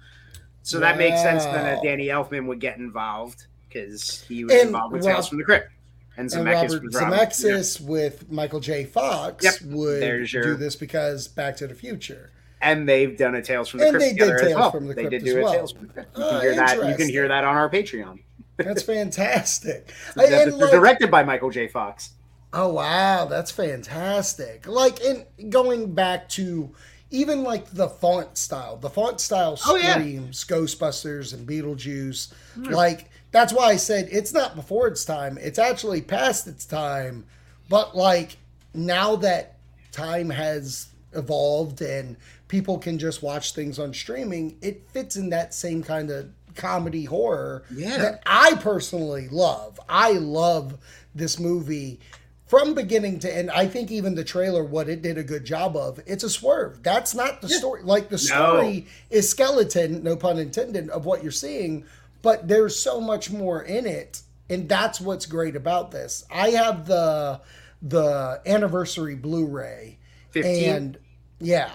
So 0.63 0.81
that 0.81 0.99
makes 0.99 1.23
sense 1.23 1.45
then 1.47 1.65
that 1.65 1.83
Danny 1.83 2.09
Elfman 2.09 2.47
would 2.49 2.61
get 2.61 2.77
involved 2.77 3.47
because 3.69 4.23
he 4.29 4.45
was 4.45 4.53
And 4.53 4.67
involved 4.67 4.93
with 4.93 5.07
Rob- 5.07 5.15
Tales 5.15 5.29
from 5.29 5.39
the 5.39 5.45
Crypt. 5.45 5.71
And 6.19 6.31
And 6.33 6.47
Zemeckis 6.47 6.83
was 6.83 6.95
Robert- 6.95 7.31
Zemeckis 7.31 7.81
with 7.81 8.31
Michael 8.31 8.61
J. 8.61 8.85
Fox 8.85 9.43
Yep, 9.45 9.55
would 9.73 10.31
your- 10.33 10.43
do 10.43 10.55
this 10.57 10.77
because 10.77 11.27
Back 11.29 11.57
to 11.57 11.67
the 11.67 11.75
Future. 11.75 12.31
And 12.61 12.89
they've 12.89 13.17
done 13.17 13.35
a 13.35 13.43
Tales 13.43 13.69
from 13.69 13.81
the 13.81 13.87
And 13.89 13.97
Crypt 13.97 14.03
they 14.03 14.09
did 14.13 14.19
together 14.19 14.35
as 14.35 14.41
Tales 14.43 14.57
well. 14.61 14.71
from 14.71 14.87
the 14.89 14.95
they 14.95 15.03
Crypt 15.07 15.25
did 15.25 15.31
do 15.33 15.39
a 15.41 15.43
well. 15.43 15.53
Tales 15.53 15.73
from 15.73 15.87
the 15.89 15.93
Crypt. 15.93 16.17
You 16.19 16.25
Oh, 16.25 16.31
can 16.31 16.41
hear 16.41 16.55
that. 16.57 16.89
You 16.89 16.95
can 16.97 17.09
hear 17.09 17.29
that 17.29 17.45
on 17.45 17.57
our 17.57 17.69
Patreon. 17.71 18.21
That's 18.57 18.83
fantastic. 18.95 19.93
They're 20.15 20.51
like- 20.51 20.71
directed 20.71 21.11
by 21.11 21.23
Michael 21.25 21.51
J. 21.51 21.69
Fox. 21.69 22.11
Oh 22.53 22.73
wow, 22.73 23.27
that's 23.27 23.51
fantastic. 23.51 24.67
Like 24.67 25.01
in 25.01 25.27
going 25.51 25.95
back 25.95 26.29
to 26.31 26.71
even 27.11 27.43
like 27.43 27.71
the 27.71 27.89
font 27.89 28.39
style. 28.39 28.77
The 28.77 28.89
font 28.91 29.21
style 29.21 29.59
Oh, 29.67 29.77
yeah. 29.77 29.99
Ghostbusters 29.99 31.35
and 31.35 31.47
Beetlejuice. 31.47 32.33
Hmm. 32.55 32.65
Like 32.65 33.11
that's 33.33 33.53
why 33.53 33.67
I 33.67 33.77
said 33.77 34.09
it's 34.11 34.33
not 34.33 34.55
before 34.57 34.87
its 34.87 35.05
time. 35.05 35.39
It's 35.41 35.59
actually 35.59 36.01
past 36.01 36.47
its 36.47 36.65
time. 36.65 37.27
But 37.69 37.97
like 37.97 38.37
now 38.73 39.17
that 39.17 39.57
time 39.93 40.31
has 40.31 40.89
evolved 41.13 41.81
and 41.83 42.17
people 42.49 42.79
can 42.79 42.99
just 42.99 43.23
watch 43.23 43.53
things 43.55 43.79
on 43.79 43.93
streaming, 43.93 44.57
it 44.63 44.89
fits 44.91 45.17
in 45.17 45.31
that 45.31 45.53
same 45.55 45.83
kind 45.83 46.11
of 46.11 46.31
comedy 46.55 47.05
horror 47.05 47.65
Yeah. 47.75 47.99
that 47.99 48.23
I 48.25 48.55
personally 48.55 49.29
love. 49.29 49.79
I 49.89 50.13
love 50.13 50.79
this 51.15 51.39
movie 51.39 52.01
from 52.47 52.75
beginning 52.75 53.19
to 53.21 53.37
end. 53.37 53.51
I 53.51 53.67
think 53.67 53.91
even 53.91 54.15
the 54.15 54.25
trailer, 54.25 54.65
what 54.65 54.89
it 54.89 55.03
did 55.03 55.19
a 55.19 55.25
good 55.25 55.45
job 55.45 55.77
of, 55.77 56.01
it's 56.07 56.25
a 56.25 56.31
swerve. 56.31 56.83
That's 56.83 57.15
not 57.15 57.43
the 57.43 57.49
story. 57.49 57.83
Like 57.83 58.09
the 58.09 58.19
story 58.19 58.87
is 59.11 59.29
skeleton, 59.29 60.03
no 60.03 60.17
pun 60.17 60.39
intended, 60.39 60.89
of 60.91 61.05
what 61.05 61.23
you're 61.23 61.33
seeing, 61.33 61.85
but 62.23 62.47
there's 62.49 62.79
so 62.79 63.01
much 63.01 63.31
more 63.31 63.63
in 63.63 63.85
it. 63.87 64.23
And 64.49 64.69
that's 64.69 65.01
what's 65.01 65.27
great 65.27 65.57
about 65.57 65.91
this. 65.91 66.25
I 66.33 66.51
have 66.51 66.87
the 66.87 67.41
the 67.83 68.41
anniversary 68.47 69.17
Blu-ray. 69.17 69.99
15? 70.31 70.71
And 70.71 70.99
yeah. 71.41 71.71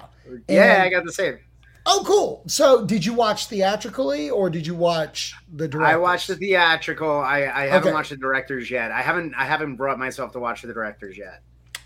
Yeah, 0.47 0.73
And- 0.73 0.83
I 0.83 0.89
got 0.89 1.05
the 1.05 1.11
same. 1.13 1.39
Oh, 1.85 2.03
cool. 2.05 2.43
So, 2.45 2.85
did 2.85 3.03
you 3.03 3.13
watch 3.13 3.47
theatrically 3.47 4.29
or 4.29 4.51
did 4.51 4.67
you 4.67 4.75
watch 4.75 5.33
the 5.51 5.67
director? 5.67 5.93
I 5.93 5.97
watched 5.97 6.27
the 6.27 6.35
theatrical. 6.35 7.09
I, 7.09 7.38
I 7.39 7.61
haven't 7.67 7.88
Okay. 7.88 7.93
watched 7.93 8.11
the 8.11 8.17
directors 8.17 8.69
yet. 8.69 8.91
I 8.91 9.01
haven't 9.01 9.33
I 9.35 9.45
haven't 9.45 9.77
brought 9.77 9.97
myself 9.97 10.31
to 10.33 10.39
watch 10.39 10.61
the 10.61 10.71
directors 10.73 11.17
yet. 11.17 11.41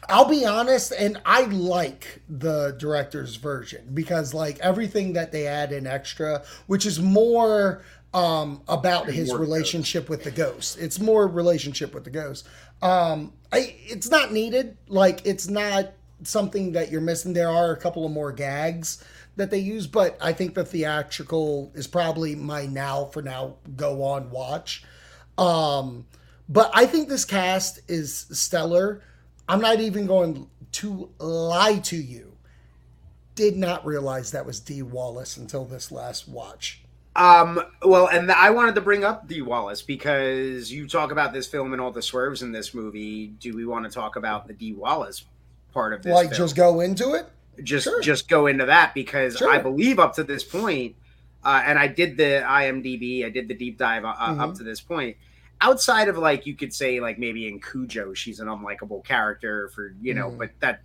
I'll 0.10 0.28
be 0.30 0.46
honest, 0.46 0.92
and 0.92 1.20
I 1.26 1.44
like 1.46 2.20
the 2.30 2.76
director's 2.78 3.38
version 3.38 3.90
because, 3.94 4.34
like, 4.34 4.60
everything 4.60 5.14
that 5.14 5.32
they 5.32 5.48
add 5.48 5.72
in 5.72 5.88
extra, 5.88 6.44
which 6.68 6.86
is 6.86 7.00
more 7.00 7.82
um, 8.14 8.62
about 8.68 9.08
his 9.10 9.34
relationship 9.34 10.08
with 10.10 10.24
the 10.24 10.30
ghost. 10.32 10.78
It's 10.78 11.00
more 11.00 11.26
relationship 11.28 11.94
with 11.94 12.04
the 12.04 12.12
ghost. 12.12 12.48
Um, 12.82 13.34
I, 13.52 13.76
it's 13.88 14.10
not 14.12 14.32
needed. 14.32 14.78
Like, 14.88 15.26
it's 15.26 15.48
not 15.48 15.94
something 16.24 16.74
that 16.74 16.92
you're 16.92 17.02
missing. 17.02 17.34
There 17.34 17.50
are 17.50 17.72
a 17.72 17.78
couple 17.78 18.06
of 18.06 18.12
more 18.12 18.32
gags 18.32 19.04
that 19.36 19.52
they 19.52 19.60
use, 19.60 19.88
but 19.88 20.18
I 20.22 20.34
think 20.34 20.54
the 20.54 20.66
theatrical 20.66 21.72
is 21.76 21.88
probably 21.88 22.36
my 22.36 22.66
now 22.66 23.06
for 23.06 23.22
now 23.22 23.56
go 23.76 24.04
on 24.04 24.30
watch. 24.30 24.84
Um, 25.38 26.06
but 26.48 26.72
I 26.74 26.86
think 26.86 27.10
this 27.10 27.26
cast 27.26 27.80
is 27.88 28.28
stellar. 28.32 29.02
I'm 29.48 29.62
not 29.62 29.80
even 29.80 30.06
going 30.06 30.48
to 30.74 31.10
lie 31.20 31.80
to 31.80 31.98
you. 31.98 32.38
Did 33.36 33.58
not 33.58 33.86
realize 33.86 34.32
that 34.32 34.46
was 34.46 34.60
Dee 34.60 34.82
Wallace 34.82 35.36
until 35.36 35.66
this 35.66 35.92
last 35.92 36.28
watch. 36.28 36.82
Um, 37.18 37.62
well, 37.82 38.08
and 38.08 38.30
I 38.32 38.50
wanted 38.50 38.76
to 38.76 38.82
bring 38.82 39.04
up 39.04 39.28
Dee 39.28 39.42
Wallace 39.42 39.82
because 39.82 40.72
you 40.72 40.88
talk 40.88 41.12
about 41.12 41.34
this 41.34 41.48
film 41.48 41.72
and 41.74 41.82
all 41.82 41.92
the 41.92 42.02
swerves 42.02 42.42
in 42.42 42.52
this 42.52 42.74
movie. 42.74 43.28
Do 43.28 43.56
we 43.56 43.66
want 43.66 43.86
to 43.86 43.92
talk 43.92 44.16
about 44.16 44.48
the 44.48 44.54
Dee 44.54 44.74
Wallace 44.74 45.24
part 45.76 45.94
of 45.94 46.02
this? 46.02 46.12
like, 46.14 46.30
film? 46.30 46.38
just 46.38 46.56
go 46.56 46.80
into 46.80 47.14
it. 47.14 47.28
just 47.64 47.84
Sure. 47.86 48.02
just 48.02 48.28
go 48.28 48.48
into 48.48 48.66
that 48.66 48.94
because 48.96 49.38
Sure. 49.38 49.50
I 49.50 49.60
believe 49.60 49.98
up 50.00 50.16
to 50.16 50.24
this 50.26 50.44
point, 50.44 50.96
uh, 51.44 51.62
and 51.66 51.78
I 51.80 51.88
did 51.88 52.18
the 52.18 52.44
IMDb, 52.46 53.24
I 53.26 53.30
did 53.30 53.48
the 53.48 53.54
deep 53.54 53.78
dive 53.78 54.04
uh, 54.04 54.10
up 54.10 54.50
Mhm. 54.50 54.58
to 54.58 54.64
this 54.64 54.82
point. 54.82 55.16
Outside 55.62 56.10
of 56.10 56.18
like 56.18 56.46
you 56.46 56.54
could 56.56 56.74
say 56.74 57.00
like 57.00 57.18
maybe 57.18 57.48
in 57.48 57.62
Cujo 57.62 58.14
she's 58.14 58.40
an 58.42 58.48
unlikable 58.48 59.06
character 59.06 59.70
for 59.70 59.94
you 60.02 60.14
know, 60.14 60.32
Mhm. 60.32 60.38
but 60.40 60.50
that 60.60 60.82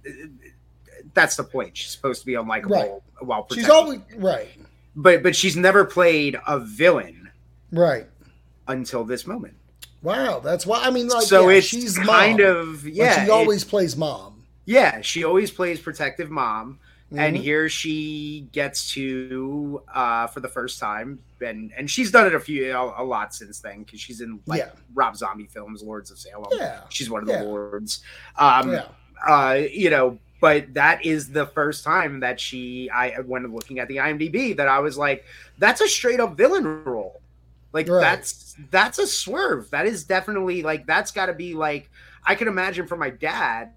that's 1.15 1.35
the 1.37 1.43
point. 1.45 1.77
She's 1.77 1.91
supposed 1.91 2.21
to 2.21 2.27
be 2.27 2.35
unlikable 2.35 2.71
Right. 2.71 2.91
while 3.21 3.47
She's 3.53 3.65
protecting. 3.67 3.71
always 3.75 4.01
right, 4.19 4.49
but 4.95 5.23
but 5.25 5.35
she's 5.35 5.57
never 5.57 5.85
played 5.85 6.39
a 6.47 6.61
villain 6.61 7.31
right. 7.73 8.07
until 8.69 9.03
this 9.05 9.27
moment. 9.27 9.55
Wow, 10.03 10.39
that's 10.41 10.65
why. 10.67 10.83
I 10.85 10.91
mean, 10.91 11.09
like, 11.09 11.25
so 11.27 11.49
yeah, 11.49 11.57
it's 11.59 11.67
she's 11.67 11.99
kind 11.99 12.39
mom, 12.39 12.47
of 12.57 12.89
yeah. 12.89 13.17
she 13.17 13.21
it- 13.23 13.31
always 13.31 13.65
plays 13.65 13.97
mom. 13.97 14.40
Yeah, 14.71 15.01
she 15.01 15.25
always 15.25 15.51
plays 15.51 15.81
protective 15.81 16.31
mom. 16.31 16.79
And 17.17 17.37
Mhm. 17.37 17.41
here 17.43 17.69
she 17.69 18.49
gets 18.53 18.93
to 18.93 19.83
uh 19.93 20.29
for 20.29 20.39
the 20.39 20.49
first 20.49 20.79
time 20.79 21.19
and 21.41 21.73
and 21.77 21.91
she's 21.91 22.13
done 22.13 22.27
it 22.29 22.35
a 22.37 22.41
few 22.41 22.71
a, 22.73 23.03
a 23.03 23.05
lot 23.05 23.35
since 23.35 23.59
then 23.59 23.83
because 23.83 24.01
she's 24.01 24.21
in 24.21 24.39
like 24.47 24.61
Yeah. 24.61 24.71
Rob 24.95 25.17
Zombie 25.17 25.49
films, 25.49 25.83
Lords 25.83 26.13
of 26.13 26.19
Salem. 26.21 26.53
Yeah, 26.53 26.83
She's 26.89 27.11
one 27.11 27.23
of 27.25 27.29
yeah. 27.29 27.41
the 27.43 27.45
lords. 27.47 28.01
Um 28.39 28.73
Yeah. 28.75 28.87
uh 29.29 29.59
you 29.73 29.91
know, 29.91 30.19
but 30.41 30.73
that 30.75 31.05
is 31.05 31.33
the 31.33 31.47
first 31.47 31.83
time 31.83 32.21
that 32.21 32.39
she 32.39 32.89
I 32.91 33.19
when 33.27 33.53
looking 33.53 33.81
at 33.81 33.89
the 33.89 33.97
IMDb 33.97 34.57
that 34.57 34.69
I 34.69 34.79
was 34.79 34.97
like, 34.97 35.25
that's 35.59 35.81
a 35.81 35.89
straight 35.89 36.21
up 36.21 36.37
villain 36.37 36.85
role. 36.85 37.21
Like 37.73 37.89
Right. 37.89 38.01
that's 38.01 38.55
that's 38.71 39.01
a 39.01 39.07
swerve. 39.09 39.69
That 39.71 39.87
is 39.87 40.05
definitely 40.05 40.63
like 40.63 40.87
that's 40.87 41.11
got 41.11 41.27
to 41.27 41.35
be 41.35 41.55
like 41.55 41.91
I 42.25 42.37
can 42.37 42.47
imagine 42.47 42.87
for 42.87 42.97
my 42.97 43.11
dad 43.11 43.73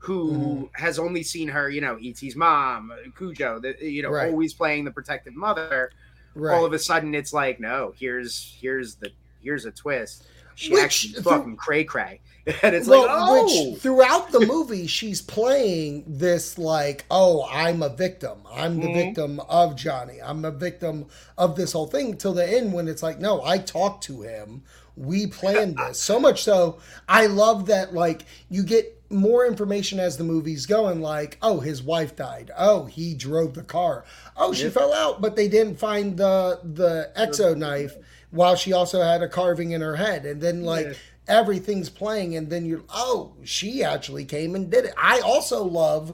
who 0.00 0.32
Mm-hmm. 0.32 0.64
has 0.82 0.98
only 0.98 1.22
seen 1.22 1.46
her, 1.48 1.68
you 1.70 1.80
know, 1.82 1.96
E.T.'s 2.00 2.34
mom, 2.34 2.90
Cujo, 3.16 3.58
the, 3.60 3.76
you 3.80 4.02
know, 4.02 4.10
Right. 4.10 4.30
always 4.30 4.52
playing 4.54 4.84
the 4.84 4.90
protective 4.90 5.34
mother. 5.36 5.92
Right. 6.34 6.54
All 6.56 6.64
of 6.64 6.72
a 6.72 6.78
sudden, 6.78 7.14
it's 7.14 7.32
like, 7.32 7.60
no, 7.60 7.92
here's 7.98 8.56
here's 8.60 8.94
the 8.96 9.10
here's 9.42 9.64
a 9.66 9.70
twist. 9.70 10.24
She 10.54 10.72
Which 10.72 10.82
actually 10.82 11.12
through- 11.14 11.32
fucking 11.32 11.56
cray 11.56 11.84
cray, 11.84 12.20
and 12.62 12.74
it's 12.74 12.86
well, 12.88 13.02
like, 13.06 13.10
oh, 13.12 13.70
which 13.72 13.80
throughout 13.80 14.30
the 14.30 14.40
movie 14.46 14.86
she's 14.86 15.20
playing 15.22 16.04
this 16.06 16.56
like, 16.58 17.04
oh, 17.10 17.46
I'm 17.50 17.82
a 17.82 17.88
victim. 17.88 18.38
I'm 18.52 18.78
the 18.80 18.88
Mhm. 18.88 18.94
victim 18.94 19.40
of 19.48 19.74
Johnny. 19.76 20.20
I'm 20.22 20.44
a 20.44 20.50
victim 20.50 21.06
of 21.36 21.56
this 21.56 21.72
whole 21.72 21.86
thing 21.86 22.16
till 22.16 22.32
the 22.34 22.46
end 22.48 22.72
when 22.72 22.88
it's 22.88 23.02
like, 23.02 23.18
no, 23.18 23.42
I 23.44 23.58
talked 23.58 24.04
to 24.04 24.22
him. 24.22 24.62
We 24.96 25.26
planned 25.26 25.76
this. 25.78 26.00
So 26.00 26.18
much 26.20 26.42
so, 26.42 26.78
I 27.08 27.26
love 27.26 27.66
that 27.66 27.94
like 27.94 28.22
you 28.48 28.62
get 28.62 28.96
more 29.12 29.44
information 29.46 29.98
as 29.98 30.16
the 30.16 30.24
movie's 30.24 30.66
going 30.66 31.00
like, 31.00 31.36
oh, 31.42 31.58
his 31.60 31.82
wife 31.82 32.14
died. 32.14 32.50
Oh, 32.56 32.84
he 32.84 33.14
drove 33.14 33.54
the 33.54 33.62
car. 33.64 34.04
Oh, 34.36 34.52
she 34.52 34.68
fell 34.70 34.92
out, 34.92 35.20
but 35.20 35.34
they 35.36 35.48
didn't 35.48 35.76
find 35.78 36.16
the 36.16 36.60
the 36.62 37.10
exo 37.16 37.56
knife 37.56 37.96
while 38.30 38.54
she 38.54 38.72
also 38.72 39.02
had 39.02 39.22
a 39.22 39.28
carving 39.28 39.72
in 39.72 39.80
her 39.80 39.96
head. 39.96 40.24
And 40.26 40.40
then 40.40 40.62
like 40.62 40.86
Yeah. 40.86 40.92
everything's 41.28 41.88
playing 41.88 42.36
and 42.36 42.48
then 42.50 42.64
you're 42.64 42.82
oh 42.88 43.32
she 43.44 43.84
actually 43.84 44.24
came 44.24 44.54
and 44.56 44.68
did 44.68 44.84
it 44.84 44.94
i 44.96 45.20
also 45.20 45.62
love 45.62 46.12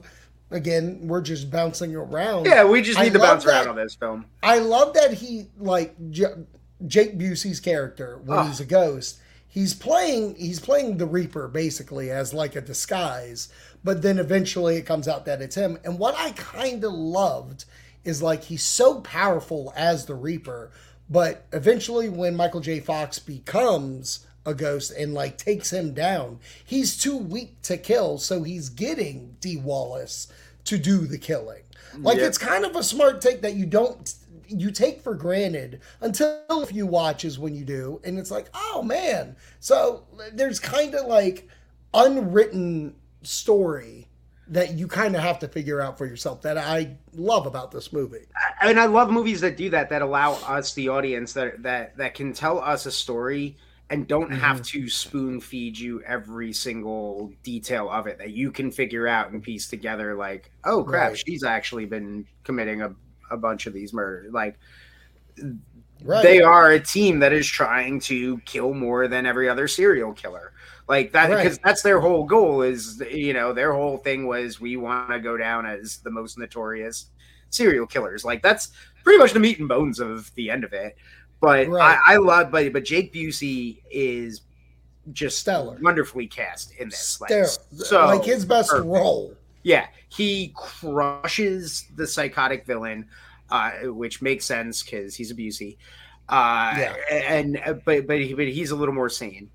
again 0.51 0.99
we're 1.07 1.21
just 1.21 1.49
bouncing 1.49 1.95
around 1.95 2.45
yeah, 2.45 2.63
we 2.63 2.83
just 2.83 2.99
I 2.99 3.03
need 3.05 3.13
to 3.13 3.19
love 3.19 3.29
bounce 3.37 3.45
around 3.45 3.63
that- 3.65 3.69
on 3.71 3.75
this 3.77 3.95
film. 3.95 4.25
i 4.43 4.59
love 4.59 4.93
that 4.93 5.13
he 5.13 5.47
like 5.57 5.95
jake 6.85 7.17
busey's 7.17 7.59
character 7.59 8.19
when 8.23 8.39
Oh. 8.39 8.43
he's 8.43 8.59
a 8.59 8.65
ghost 8.65 9.17
he's 9.47 9.73
playing 9.73 10.35
he's 10.35 10.59
playing 10.59 10.97
the 10.97 11.05
reaper 11.07 11.47
basically 11.47 12.11
as 12.11 12.33
like 12.33 12.55
a 12.55 12.61
disguise 12.61 13.49
but 13.83 14.01
then 14.01 14.19
eventually 14.19 14.75
it 14.77 14.85
comes 14.85 15.07
out 15.07 15.25
that 15.25 15.41
it's 15.41 15.55
him 15.55 15.77
and 15.83 15.97
what 15.97 16.15
i 16.17 16.31
kind 16.31 16.83
of 16.83 16.91
loved 16.93 17.65
is 18.03 18.21
like 18.21 18.43
he's 18.43 18.63
so 18.63 19.01
powerful 19.01 19.73
as 19.75 20.05
the 20.05 20.13
reaper 20.15 20.71
but 21.09 21.45
eventually 21.51 22.09
when 22.09 22.35
michael 22.35 22.59
j 22.61 22.79
fox 22.79 23.17
becomes 23.17 24.25
a 24.45 24.53
ghost 24.53 24.91
and 24.91 25.13
like 25.13 25.37
takes 25.37 25.73
him 25.73 25.93
down 25.93 26.39
he's 26.63 26.95
too 26.97 27.17
weak 27.17 27.59
to 27.63 27.75
kill 27.77 28.17
so 28.17 28.43
he's 28.43 28.69
getting 28.69 29.35
dee 29.41 29.57
wallace 29.57 30.27
to 30.63 30.77
do 30.77 30.99
the 31.07 31.17
killing 31.17 31.63
like 31.99 32.17
Yep. 32.17 32.27
it's 32.27 32.37
kind 32.37 32.65
of 32.65 32.75
a 32.75 32.83
smart 32.83 33.21
take 33.21 33.41
that 33.41 33.55
you 33.55 33.65
don't 33.65 34.13
you 34.47 34.71
take 34.71 35.01
for 35.01 35.13
granted 35.15 35.81
until 36.01 36.39
if 36.63 36.73
you 36.73 36.85
watches 36.87 37.37
when 37.39 37.53
you 37.55 37.65
do 37.65 37.99
and 38.03 38.17
it's 38.19 38.31
like 38.31 38.49
oh 38.53 38.81
man 38.83 39.35
so 39.59 40.03
there's 40.33 40.59
kind 40.59 40.95
of 40.95 41.05
like 41.07 41.47
unwritten 41.93 42.95
story 43.23 44.07
that 44.49 44.73
you 44.75 44.87
kind 44.87 45.15
of 45.15 45.21
have 45.21 45.39
to 45.39 45.47
figure 45.47 45.81
out 45.81 45.97
for 45.97 46.05
yourself 46.05 46.41
that 46.41 46.57
i 46.57 46.95
love 47.13 47.45
about 47.45 47.71
this 47.71 47.91
movie 47.91 48.25
I 48.59 48.67
mean, 48.69 48.79
I 48.79 48.87
love 48.87 49.11
movies 49.11 49.39
that 49.41 49.55
do 49.55 49.69
that, 49.69 49.87
that 49.89 50.01
allow 50.01 50.33
us, 50.33 50.73
the 50.73 50.89
audience, 50.89 51.31
that 51.33 51.61
that 51.61 51.95
that 51.97 52.15
can 52.15 52.33
tell 52.33 52.57
us 52.59 52.87
a 52.87 52.91
story 52.91 53.55
and 53.91 54.07
don't 54.07 54.31
Mm-hmm. 54.31 54.39
have 54.39 54.63
to 54.63 54.89
spoon 54.89 55.39
feed 55.39 55.77
you 55.77 56.01
every 56.01 56.51
single 56.53 57.31
detail 57.43 57.87
of 57.87 58.07
it. 58.07 58.17
That 58.17 58.31
you 58.31 58.51
can 58.51 58.71
figure 58.71 59.07
out 59.07 59.29
and 59.31 59.43
piece 59.43 59.67
together. 59.67 60.15
Like, 60.15 60.49
oh 60.65 60.83
crap, 60.83 61.09
Right. 61.09 61.19
she's 61.23 61.43
actually 61.43 61.85
been 61.85 62.25
committing 62.43 62.81
a, 62.81 62.95
a 63.31 63.37
bunch 63.37 63.65
of 63.67 63.73
these 63.73 63.93
murders. 63.93 64.31
Like, 64.33 64.57
right 66.03 66.23
they 66.23 66.41
are 66.41 66.71
a 66.71 66.79
team 66.79 67.19
that 67.19 67.33
is 67.33 67.47
trying 67.47 67.99
to 68.01 68.37
kill 68.39 68.73
more 68.73 69.07
than 69.07 69.25
every 69.25 69.49
other 69.49 69.67
serial 69.67 70.13
killer. 70.13 70.53
Like 70.87 71.11
that, 71.11 71.29
Right. 71.29 71.43
because 71.43 71.57
that's 71.63 71.81
their 71.81 71.99
whole 71.99 72.23
goal. 72.23 72.61
Is 72.61 73.01
you 73.11 73.33
know 73.33 73.51
their 73.53 73.73
whole 73.73 73.97
thing 73.97 74.25
was 74.27 74.59
we 74.61 74.77
want 74.77 75.09
to 75.11 75.19
go 75.19 75.35
down 75.37 75.65
as 75.65 75.97
the 75.97 76.11
most 76.11 76.37
notorious 76.37 77.07
serial 77.49 77.85
killers. 77.85 78.23
Like 78.23 78.41
that's 78.41 78.71
pretty 79.03 79.19
much 79.19 79.33
the 79.33 79.39
meat 79.39 79.59
and 79.59 79.67
bones 79.67 79.99
of 79.99 80.33
the 80.35 80.49
end 80.49 80.63
of 80.63 80.73
it. 80.73 80.95
But 81.41 81.67
Right. 81.67 81.99
I, 82.07 82.13
I 82.13 82.17
love, 82.17 82.51
but 82.51 82.71
but 82.73 82.83
Jake 82.85 83.13
Busey 83.13 83.81
is 83.91 84.41
just 85.13 85.39
Stellar. 85.39 85.77
wonderfully 85.81 86.27
cast 86.27 86.73
in 86.79 86.89
this. 86.89 87.19
Like, 87.21 87.31
so 87.75 88.05
like 88.07 88.23
his 88.23 88.43
best 88.45 88.69
perfect. 88.69 88.87
role 88.87 89.35
Yeah, 89.67 89.87
he 90.07 90.53
crushes 90.55 91.85
the 91.95 92.07
psychotic 92.07 92.65
villain, 92.65 93.05
uh, 93.49 93.71
which 93.83 94.21
makes 94.21 94.45
sense 94.45 94.81
because 94.81 95.13
he's 95.13 95.29
a 95.29 95.35
Busey. 95.35 95.75
Uh, 96.29 96.73
Yeah. 96.77 96.93
and 97.11 97.81
but 97.85 98.07
but 98.07 98.19
he, 98.21 98.33
but 98.33 98.47
he's 98.47 98.71
a 98.71 98.75
little 98.77 98.93
more 98.93 99.09
sane. 99.09 99.49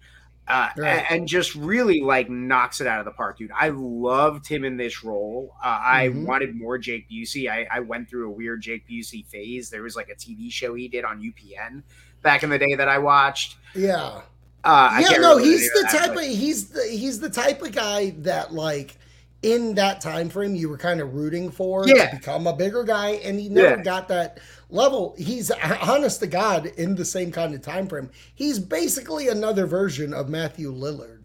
Uh, 0.48 0.68
Right. 0.76 1.04
and 1.08 1.26
just 1.26 1.54
really 1.54 2.02
like 2.02 2.28
knocks 2.28 2.80
it 2.82 2.86
out 2.86 2.98
of 2.98 3.06
the 3.06 3.12
park, 3.12 3.38
dude. 3.38 3.52
I 3.58 3.68
loved 3.70 4.46
him 4.46 4.64
in 4.64 4.76
this 4.76 5.02
role. 5.02 5.54
Uh, 5.64 5.80
I 5.82 6.08
Mhm. 6.08 6.26
wanted 6.26 6.56
more 6.56 6.76
Jake 6.76 7.08
Busey. 7.08 7.48
I, 7.48 7.66
I 7.70 7.80
went 7.80 8.10
through 8.10 8.26
a 8.28 8.30
weird 8.30 8.60
Jake 8.60 8.86
Busey 8.86 9.24
phase. 9.24 9.70
There 9.70 9.82
was 9.82 9.96
like 9.96 10.10
a 10.10 10.14
TV 10.14 10.50
show 10.50 10.74
he 10.74 10.88
did 10.88 11.04
on 11.06 11.22
UPN 11.22 11.82
back 12.22 12.42
in 12.42 12.50
the 12.50 12.58
day 12.58 12.74
that 12.74 12.88
I 12.88 12.98
watched. 12.98 13.56
yeah 13.74 14.20
Uh, 14.64 14.88
I 14.92 15.04
yeah, 15.10 15.16
no, 15.18 15.38
he's 15.38 15.72
the 15.72 15.88
that, 15.90 15.98
type 16.06 16.16
of 16.16 16.22
he's 16.22 16.68
the 16.68 16.82
he's 16.86 17.18
the 17.20 17.30
type 17.30 17.62
of 17.62 17.72
guy 17.72 18.10
that 18.18 18.52
like 18.52 18.96
in 19.42 19.74
that 19.74 20.00
time 20.00 20.28
frame 20.28 20.54
you 20.54 20.68
were 20.68 20.78
kind 20.78 21.00
of 21.00 21.14
rooting 21.14 21.50
for 21.50 21.86
Yeah. 21.86 22.10
to 22.10 22.16
become 22.16 22.46
a 22.46 22.52
bigger 22.54 22.84
guy, 22.84 23.10
and 23.24 23.38
he 23.38 23.48
never 23.48 23.76
Yeah. 23.76 23.82
got 23.82 24.08
that 24.08 24.38
level. 24.70 25.14
He's 25.18 25.50
honest 25.50 26.20
to 26.20 26.26
God 26.26 26.66
in 26.76 26.94
the 26.94 27.04
same 27.04 27.32
kind 27.32 27.54
of 27.54 27.60
time 27.62 27.88
frame. 27.88 28.10
He's 28.34 28.58
basically 28.58 29.28
another 29.28 29.66
version 29.66 30.14
of 30.14 30.28
Matthew 30.28 30.72
Lillard. 30.72 31.24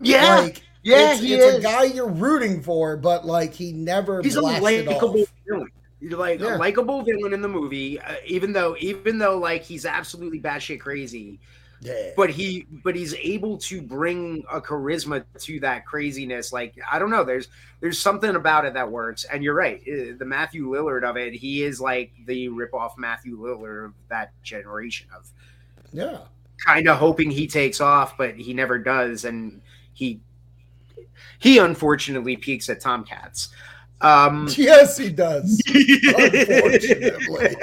Yeah, 0.00 0.40
like 0.40 0.62
yeah, 0.82 1.12
it's, 1.12 1.20
he 1.20 1.34
it's 1.34 1.44
is. 1.44 1.58
a 1.58 1.60
guy 1.60 1.84
you're 1.84 2.08
rooting 2.08 2.62
for, 2.62 2.96
but 2.96 3.24
like 3.24 3.52
he 3.54 3.72
never 3.72 4.22
he's 4.22 4.36
a 4.36 4.40
likable 4.40 5.26
villain. 5.46 5.68
Like 6.00 6.40
Yeah. 6.40 6.56
a 6.56 6.58
likable 6.58 7.02
villain 7.02 7.32
in 7.32 7.42
the 7.42 7.48
movie, 7.48 8.00
uh, 8.00 8.14
even 8.26 8.52
though 8.52 8.74
even 8.80 9.18
though 9.18 9.38
like 9.38 9.62
he's 9.62 9.86
absolutely 9.86 10.40
batshit 10.40 10.80
crazy, 10.80 11.38
Yeah, 11.84 12.10
but 12.16 12.30
he 12.30 12.66
but 12.84 12.94
he's 12.94 13.12
able 13.14 13.58
to 13.58 13.82
bring 13.82 14.44
a 14.50 14.60
charisma 14.60 15.24
to 15.40 15.60
that 15.60 15.84
craziness. 15.84 16.52
Like 16.52 16.76
I 16.90 17.00
don't 17.00 17.10
know, 17.10 17.24
there's 17.24 17.48
there's 17.80 17.98
something 17.98 18.36
about 18.36 18.64
it 18.64 18.74
that 18.74 18.88
works. 18.88 19.24
And 19.24 19.42
you're 19.42 19.54
right, 19.54 19.80
uh, 19.80 20.14
the 20.16 20.24
Matthew 20.24 20.68
Lillard 20.68 21.02
of 21.02 21.16
it, 21.16 21.34
he 21.34 21.64
is 21.64 21.80
like 21.80 22.12
the 22.26 22.48
ripoff 22.50 22.96
Matthew 22.96 23.36
Lillard 23.36 23.86
of 23.86 23.94
that 24.08 24.32
generation 24.44 25.08
of 25.16 25.28
yeah. 25.92 26.18
kind 26.64 26.88
of 26.88 26.98
hoping 26.98 27.32
he 27.32 27.48
takes 27.48 27.80
off, 27.80 28.16
but 28.16 28.36
he 28.36 28.54
never 28.54 28.78
does, 28.78 29.24
and 29.24 29.60
he 29.92 30.20
he 31.40 31.58
unfortunately 31.58 32.36
peaks 32.36 32.70
at 32.70 32.80
Tomcats. 32.80 33.48
Um, 34.00 34.48
Yes, 34.56 34.96
he 34.98 35.10
does. 35.10 35.60
Unfortunately. 35.74 37.56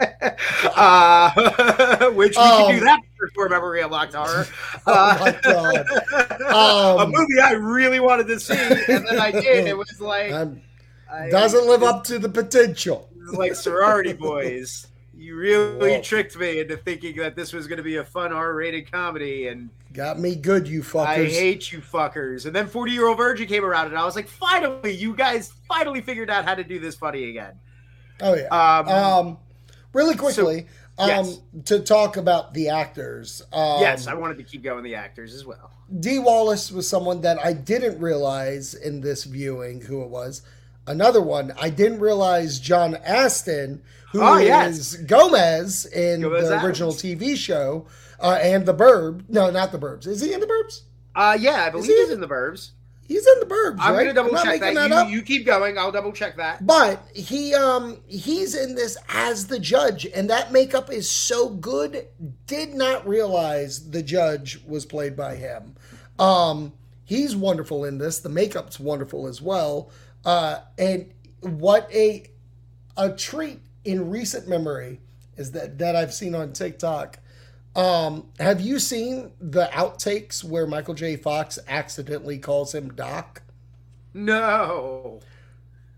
uh, 0.76 2.10
which 2.12 2.36
we 2.36 2.42
can 2.42 2.62
Um, 2.64 2.70
do 2.72 2.80
that 2.80 3.00
for 3.34 3.48
memory 3.48 3.82
unlocked 3.82 4.14
horror. 4.14 4.46
Oh 4.86 5.18
my 5.20 5.38
god. 5.42 5.86
a 6.40 6.56
Um, 7.02 7.10
movie 7.10 7.40
I 7.42 7.52
really 7.52 8.00
wanted 8.00 8.26
to 8.28 8.40
see, 8.40 8.54
and 8.54 9.06
then 9.06 9.18
I 9.18 9.30
did. 9.30 9.66
It 9.66 9.76
was 9.76 10.00
like 10.00 10.32
Um, 10.32 10.60
I- 11.10 11.28
doesn't 11.30 11.66
live 11.66 11.82
up 11.82 12.04
to 12.04 12.18
the 12.18 12.28
potential. 12.28 13.08
like 13.34 13.54
sorority 13.54 14.12
boys. 14.12 14.86
You 15.14 15.36
really 15.36 15.92
Whoa. 15.92 16.00
tricked 16.02 16.36
me 16.36 16.58
into 16.60 16.76
thinking 16.76 17.16
that 17.18 17.36
this 17.36 17.52
was 17.52 17.68
going 17.68 17.76
to 17.76 17.82
be 17.84 17.96
a 17.96 18.04
fun 18.04 18.32
R-rated 18.32 18.90
comedy, 18.90 19.46
and 19.48 19.70
Got 19.92 20.18
me 20.18 20.34
good, 20.34 20.66
you 20.66 20.82
fuckers. 20.82 21.06
I 21.06 21.24
hate 21.26 21.70
you 21.70 21.78
fuckers. 21.80 22.46
And 22.46 22.56
then 22.56 22.66
40 22.66 22.90
Year 22.92 23.06
Old 23.06 23.18
Virgin 23.18 23.46
came 23.46 23.64
around, 23.64 23.86
and 23.88 23.96
I 23.98 24.04
was 24.04 24.16
like, 24.16 24.26
finally, 24.26 24.92
you 24.94 25.14
guys 25.14 25.52
finally 25.68 26.00
figured 26.00 26.28
out 26.30 26.44
how 26.44 26.54
to 26.56 26.64
do 26.64 26.80
this 26.80 26.96
funny 26.96 27.28
again. 27.30 27.52
oh 28.20 28.34
yeah. 28.34 28.48
Um, 28.48 28.88
Um, 28.88 29.38
really 29.92 30.16
quickly, 30.16 30.66
um, 30.98 31.08
yes. 31.08 31.40
to 31.66 31.80
talk 31.80 32.16
about 32.16 32.54
the 32.54 32.68
actors. 32.68 33.42
Um, 33.52 33.80
yes, 33.80 34.06
I 34.06 34.14
wanted 34.14 34.38
to 34.38 34.44
keep 34.44 34.62
going 34.62 34.84
the 34.84 34.94
actors 34.94 35.34
as 35.34 35.44
well. 35.44 35.70
Dee 36.00 36.18
Wallace 36.18 36.70
was 36.72 36.88
someone 36.88 37.20
that 37.22 37.38
I 37.44 37.52
didn't 37.52 38.00
realize 38.00 38.74
in 38.74 39.00
this 39.00 39.24
viewing 39.24 39.80
who 39.82 40.02
it 40.02 40.08
was. 40.08 40.42
Another 40.86 41.20
one 41.20 41.52
I 41.60 41.70
didn't 41.70 42.00
realize 42.00 42.58
John 42.58 42.96
Astin, 42.96 43.82
who 44.12 44.18
is 44.20 44.28
Oh, 44.28 44.38
yes. 44.38 44.96
Gomez 44.96 45.86
in 45.86 46.22
Gomez 46.22 46.48
the 46.48 46.56
Addams. 46.56 46.64
original 46.64 46.92
TV 46.92 47.36
show, 47.36 47.86
uh, 48.20 48.38
and 48.42 48.66
the 48.66 48.74
Burbs. 48.74 49.22
No, 49.28 49.50
not 49.50 49.70
the 49.72 49.78
Burbs. 49.78 50.06
Is 50.06 50.20
he 50.20 50.32
in 50.32 50.40
the 50.40 50.46
Burbs? 50.46 50.80
Uh, 51.14 51.36
yeah, 51.38 51.64
I 51.66 51.70
believe 51.70 51.86
he- 51.90 51.94
he's 51.96 52.10
in 52.10 52.20
the 52.20 52.26
Burbs. 52.28 52.70
He's 53.06 53.26
in 53.26 53.40
the 53.40 53.46
Burbs. 53.46 53.76
I'm 53.80 53.94
right? 53.94 54.04
gonna 54.04 54.14
double 54.14 54.32
not 54.32 54.44
check 54.44 54.60
that. 54.60 55.08
you, 55.08 55.16
you 55.16 55.22
keep 55.22 55.44
going. 55.44 55.76
I'll 55.76 55.92
double 55.92 56.12
check 56.12 56.36
that. 56.36 56.66
But 56.66 57.06
he 57.14 57.54
um 57.54 57.98
he's 58.06 58.54
in 58.54 58.74
this 58.74 58.96
as 59.08 59.48
the 59.48 59.58
judge, 59.58 60.06
and 60.06 60.30
that 60.30 60.52
makeup 60.52 60.90
is 60.90 61.10
so 61.10 61.48
good. 61.48 62.06
Did 62.46 62.74
not 62.74 63.06
realize 63.06 63.90
the 63.90 64.02
judge 64.02 64.62
was 64.66 64.86
played 64.86 65.16
by 65.16 65.34
him. 65.36 65.74
Um, 66.18 66.72
he's 67.04 67.34
wonderful 67.34 67.84
in 67.84 67.98
this. 67.98 68.20
The 68.20 68.28
makeup's 68.28 68.78
wonderful 68.78 69.26
as 69.26 69.42
well. 69.42 69.90
Uh, 70.24 70.60
and 70.78 71.12
what 71.40 71.92
a 71.92 72.30
a 72.96 73.10
treat 73.12 73.60
in 73.84 74.10
recent 74.10 74.48
memory 74.48 75.00
is 75.36 75.52
that 75.52 75.78
that 75.78 75.96
I've 75.96 76.14
seen 76.14 76.34
on 76.34 76.52
TikTok. 76.52 77.18
Um, 77.74 78.28
have 78.38 78.60
you 78.60 78.78
seen 78.78 79.32
the 79.40 79.66
outtakes 79.72 80.44
where 80.44 80.66
Michael 80.66 80.94
J. 80.94 81.16
Fox 81.16 81.58
accidentally 81.68 82.38
calls 82.38 82.74
him 82.74 82.92
Doc? 82.92 83.42
No. 84.14 85.20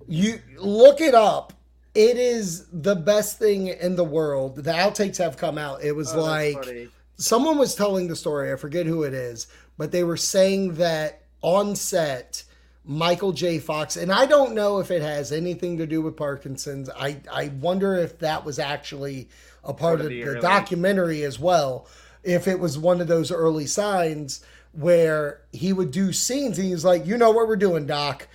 You 0.06 0.40
look 0.58 1.00
it 1.00 1.14
up. 1.14 1.52
It 1.94 2.16
is 2.16 2.66
the 2.72 2.96
best 2.96 3.38
thing 3.38 3.68
in 3.68 3.96
the 3.96 4.04
world. 4.04 4.56
The 4.56 4.72
outtakes 4.72 5.18
have 5.18 5.36
come 5.36 5.58
out. 5.58 5.82
It 5.82 5.92
was 5.96 6.12
Oh, 6.14 6.20
like 6.22 6.90
someone 7.16 7.58
was 7.58 7.74
telling 7.74 8.08
the 8.08 8.16
story. 8.16 8.52
I 8.52 8.56
forget 8.56 8.86
who 8.86 9.02
it 9.04 9.14
is, 9.14 9.46
but 9.78 9.92
they 9.92 10.04
were 10.04 10.16
saying 10.16 10.74
that 10.74 11.22
on 11.40 11.76
set, 11.76 12.42
Michael 12.84 13.32
J. 13.32 13.58
Fox, 13.60 13.96
and 13.96 14.10
I 14.12 14.26
don't 14.26 14.54
know 14.54 14.78
if 14.80 14.90
it 14.90 15.02
has 15.02 15.30
anything 15.32 15.78
to 15.78 15.86
do 15.86 16.02
with 16.02 16.16
Parkinson's. 16.16 16.90
I 16.90 17.20
I 17.32 17.48
wonder 17.60 17.94
if 17.94 18.18
that 18.18 18.44
was 18.44 18.58
actually 18.58 19.28
a 19.64 19.72
part 19.74 20.00
of 20.00 20.08
the 20.08 20.22
the 20.22 20.40
documentary 20.40 21.22
as 21.22 21.38
well. 21.38 21.86
If 22.22 22.48
it 22.48 22.58
was 22.58 22.78
one 22.78 23.00
of 23.00 23.06
those 23.08 23.30
early 23.30 23.66
signs 23.66 24.42
where 24.72 25.40
he 25.52 25.72
would 25.72 25.90
do 25.90 26.12
scenes 26.12 26.58
and 26.58 26.66
he's 26.68 26.84
like, 26.84 27.06
you 27.06 27.16
know 27.16 27.30
what 27.30 27.46
we're 27.48 27.56
doing, 27.56 27.86
Doc. 27.86 28.28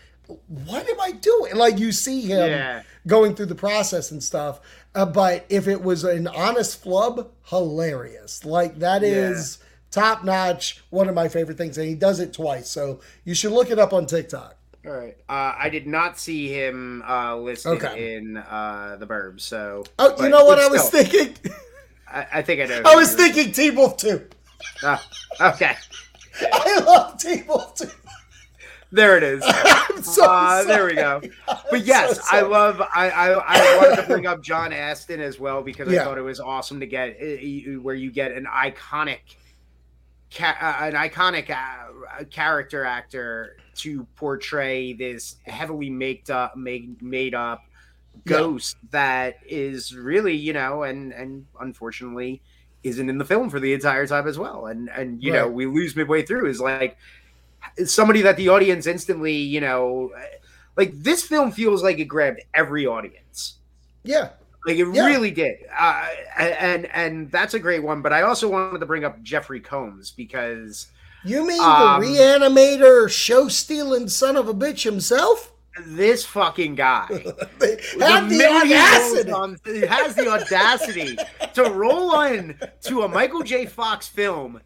What 0.47 0.87
am 0.87 0.99
I 1.01 1.11
doing? 1.13 1.55
Like 1.55 1.79
you 1.79 1.91
see 1.91 2.21
him 2.21 2.49
Yeah. 2.51 2.83
going 3.07 3.35
through 3.35 3.47
the 3.47 3.55
process 3.55 4.11
and 4.11 4.23
stuff. 4.23 4.61
Uh, 4.93 5.05
but 5.05 5.45
if 5.49 5.67
it 5.67 5.81
was 5.81 6.03
an 6.03 6.27
honest 6.27 6.81
flub, 6.83 7.29
hilarious. 7.45 8.45
Like 8.45 8.79
that 8.79 9.03
is 9.03 9.57
top 9.91 10.23
notch. 10.23 10.83
One 10.91 11.09
of 11.09 11.15
my 11.15 11.29
favorite 11.29 11.57
things, 11.57 11.77
and 11.77 11.87
he 11.87 11.95
does 11.95 12.19
it 12.19 12.31
twice. 12.33 12.69
So 12.69 12.99
you 13.23 13.33
should 13.33 13.51
look 13.51 13.71
it 13.71 13.79
up 13.79 13.91
on 13.91 14.05
TikTok. 14.05 14.55
All 14.85 14.93
right. 14.93 15.15
Uh, 15.27 15.53
I 15.57 15.69
did 15.69 15.87
not 15.87 16.17
see 16.17 16.47
him 16.47 17.03
uh, 17.07 17.35
listed 17.35 17.83
Okay. 17.83 18.15
in 18.15 18.37
uh, 18.37 18.95
the 18.99 19.05
Burbs. 19.05 19.41
So. 19.41 19.83
Oh, 19.97 20.15
you 20.23 20.29
know 20.29 20.45
what 20.45 20.59
I 20.59 20.67
was 20.67 20.87
still, 20.87 21.03
thinking? 21.03 21.35
I, 22.07 22.27
I 22.35 22.41
think 22.41 22.61
I 22.61 22.65
know. 22.65 22.81
I 22.85 22.95
was 22.95 23.13
thinking 23.13 23.51
Teen 23.51 23.75
Wolf 23.75 23.97
too. 23.97 24.25
Ah, 24.83 25.05
okay. 25.41 25.75
I 26.53 26.79
love 26.79 27.17
Teen 27.19 27.45
Wolf 27.47 27.75
too. 27.75 27.89
There 28.91 29.17
it 29.17 29.23
is. 29.23 29.43
I'm 29.47 30.01
so 30.01 30.25
uh, 30.25 30.63
there 30.63 30.85
we 30.85 30.95
go. 30.95 31.21
But 31.69 31.85
yes, 31.85 32.27
so 32.27 32.37
I 32.37 32.41
love. 32.41 32.81
I, 32.81 33.09
I 33.09 33.27
I 33.33 33.77
wanted 33.77 34.01
to 34.01 34.07
bring 34.07 34.25
up 34.25 34.41
John 34.41 34.73
Astin 34.73 35.19
as 35.19 35.39
well 35.39 35.61
because 35.61 35.91
Yeah. 35.91 36.01
I 36.01 36.05
thought 36.05 36.17
it 36.17 36.21
was 36.23 36.39
awesome 36.39 36.79
to 36.79 36.87
get 36.87 37.17
uh, 37.21 37.79
where 37.81 37.93
you 37.93 38.11
get 38.11 38.31
an 38.31 38.45
iconic, 38.45 39.19
uh, 40.41 40.43
an 40.79 40.93
iconic 40.93 41.51
uh, 41.51 42.23
character 42.31 42.83
actor 42.83 43.57
to 43.79 44.05
portray 44.15 44.93
this 44.93 45.35
heavily 45.43 45.89
made 45.89 46.29
up, 46.29 46.55
made 46.57 47.01
made 47.01 47.33
up 47.35 47.63
ghost 48.25 48.75
that 48.91 49.37
is 49.47 49.95
really 49.95 50.35
you 50.35 50.51
know 50.51 50.83
and 50.83 51.13
and 51.13 51.45
unfortunately 51.61 52.41
isn't 52.83 53.09
in 53.09 53.17
the 53.17 53.23
film 53.25 53.49
for 53.49 53.59
the 53.59 53.73
entire 53.73 54.05
time 54.07 54.27
as 54.27 54.37
well. 54.37 54.67
And 54.67 54.89
and 54.89 55.23
you 55.23 55.31
know 55.31 55.47
we 55.47 55.65
lose 55.65 55.95
midway 55.95 56.23
through 56.23 56.47
is 56.49 56.59
like 56.59 56.97
somebody 57.85 58.21
that 58.21 58.37
the 58.37 58.49
audience 58.49 58.87
instantly 58.87 59.33
you 59.33 59.61
know 59.61 60.11
like 60.77 60.91
this 61.01 61.23
film 61.23 61.51
feels 61.51 61.83
like 61.83 61.99
it 61.99 62.05
grabbed 62.05 62.41
every 62.53 62.85
audience. 62.85 63.55
Yeah. 64.03 64.29
like 64.65 64.77
it 64.77 64.87
Yeah. 64.93 65.05
really 65.05 65.31
did. 65.31 65.57
Uh, 65.77 66.07
and 66.37 66.85
and 66.87 67.31
that's 67.31 67.53
a 67.53 67.59
great 67.59 67.83
one 67.83 68.01
but 68.01 68.13
i 68.13 68.21
also 68.21 68.47
wanted 68.49 68.79
to 68.79 68.85
bring 68.85 69.03
up 69.03 69.21
jeffrey 69.23 69.59
combs 69.59 70.11
because 70.11 70.87
You 71.23 71.45
mean 71.45 71.59
Um, 71.61 72.01
the 72.01 72.07
reanimator, 72.07 73.09
show 73.09 73.47
stealing 73.47 74.07
son 74.07 74.35
of 74.37 74.47
a 74.47 74.53
bitch 74.53 74.83
himself? 74.83 75.51
this 75.85 76.25
fucking 76.25 76.75
guy 76.75 77.05
Have 77.09 77.59
the 78.29 78.35
minute 78.37 78.65
he 78.65 78.73
audacity. 78.73 79.31
on- 79.31 79.57
has 79.87 80.13
the 80.13 80.27
audacity 80.27 81.17
to 81.53 81.63
roll 81.71 82.11
on 82.13 82.55
to 82.81 83.03
a 83.03 83.07
Michael 83.07 83.43
J. 83.43 83.65
Fox 83.65 84.05
film 84.07 84.59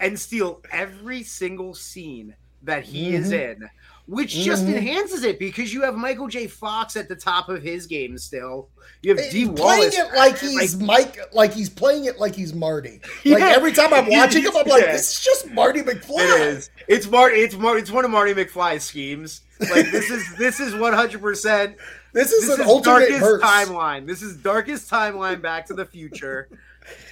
and 0.00 0.18
steal 0.18 0.62
every 0.72 1.22
single 1.22 1.74
scene 1.74 2.34
that 2.62 2.82
he 2.84 3.14
is 3.14 3.30
Mm-hmm. 3.30 3.62
in, 3.62 3.70
which 4.06 4.32
just 4.32 4.64
Mhm. 4.66 4.74
enhances 4.76 5.24
it 5.24 5.38
because 5.38 5.72
you 5.72 5.82
have 5.82 5.94
Michael 5.94 6.28
J. 6.28 6.46
Fox 6.46 6.96
at 6.96 7.08
the 7.08 7.16
top 7.16 7.48
of 7.48 7.62
his 7.62 7.86
game 7.86 8.18
still. 8.18 8.68
You 9.02 9.14
have 9.16 9.30
D. 9.30 9.46
Playing 9.46 9.54
Wallace 9.54 9.98
it 9.98 10.14
like 10.14 10.38
he's 10.38 10.76
Mike, 10.76 11.18
like 11.32 11.52
he's 11.52 11.68
playing 11.70 12.04
it 12.06 12.18
like 12.18 12.34
he's 12.34 12.52
Marty. 12.54 13.00
Like 13.24 13.40
Yeah. 13.40 13.52
every 13.56 13.72
time 13.72 13.92
I'm 13.94 14.06
watching 14.10 14.42
him, 14.44 14.52
I'm 14.56 14.66
like, 14.66 14.82
Yeah. 14.84 14.92
this 14.92 15.12
is 15.16 15.20
just 15.24 15.50
Marty 15.50 15.82
McFly. 15.82 16.18
It 16.20 16.40
is. 16.48 16.70
It's 16.88 17.06
Marty. 17.10 17.36
It's 17.40 17.54
Mar- 17.54 17.78
It's 17.78 17.90
one 17.90 18.04
of 18.04 18.10
Marty 18.10 18.34
McFly's 18.34 18.84
schemes. 18.84 19.40
Like 19.60 19.90
this 19.90 20.10
is 20.10 20.22
this 20.38 20.60
is 20.60 20.74
one 20.74 20.92
hundred 20.92 21.20
percent. 21.22 21.76
This 22.12 22.30
is 22.32 22.46
This 22.48 22.58
an 22.58 22.68
is 22.68 22.80
darkest 22.82 23.18
verse. 23.20 23.42
timeline. 23.42 24.06
This 24.06 24.22
is 24.22 24.36
darkest 24.36 24.90
timeline. 24.90 25.40
Back 25.42 25.66
to 25.66 25.74
the 25.74 25.84
Future. 25.86 26.48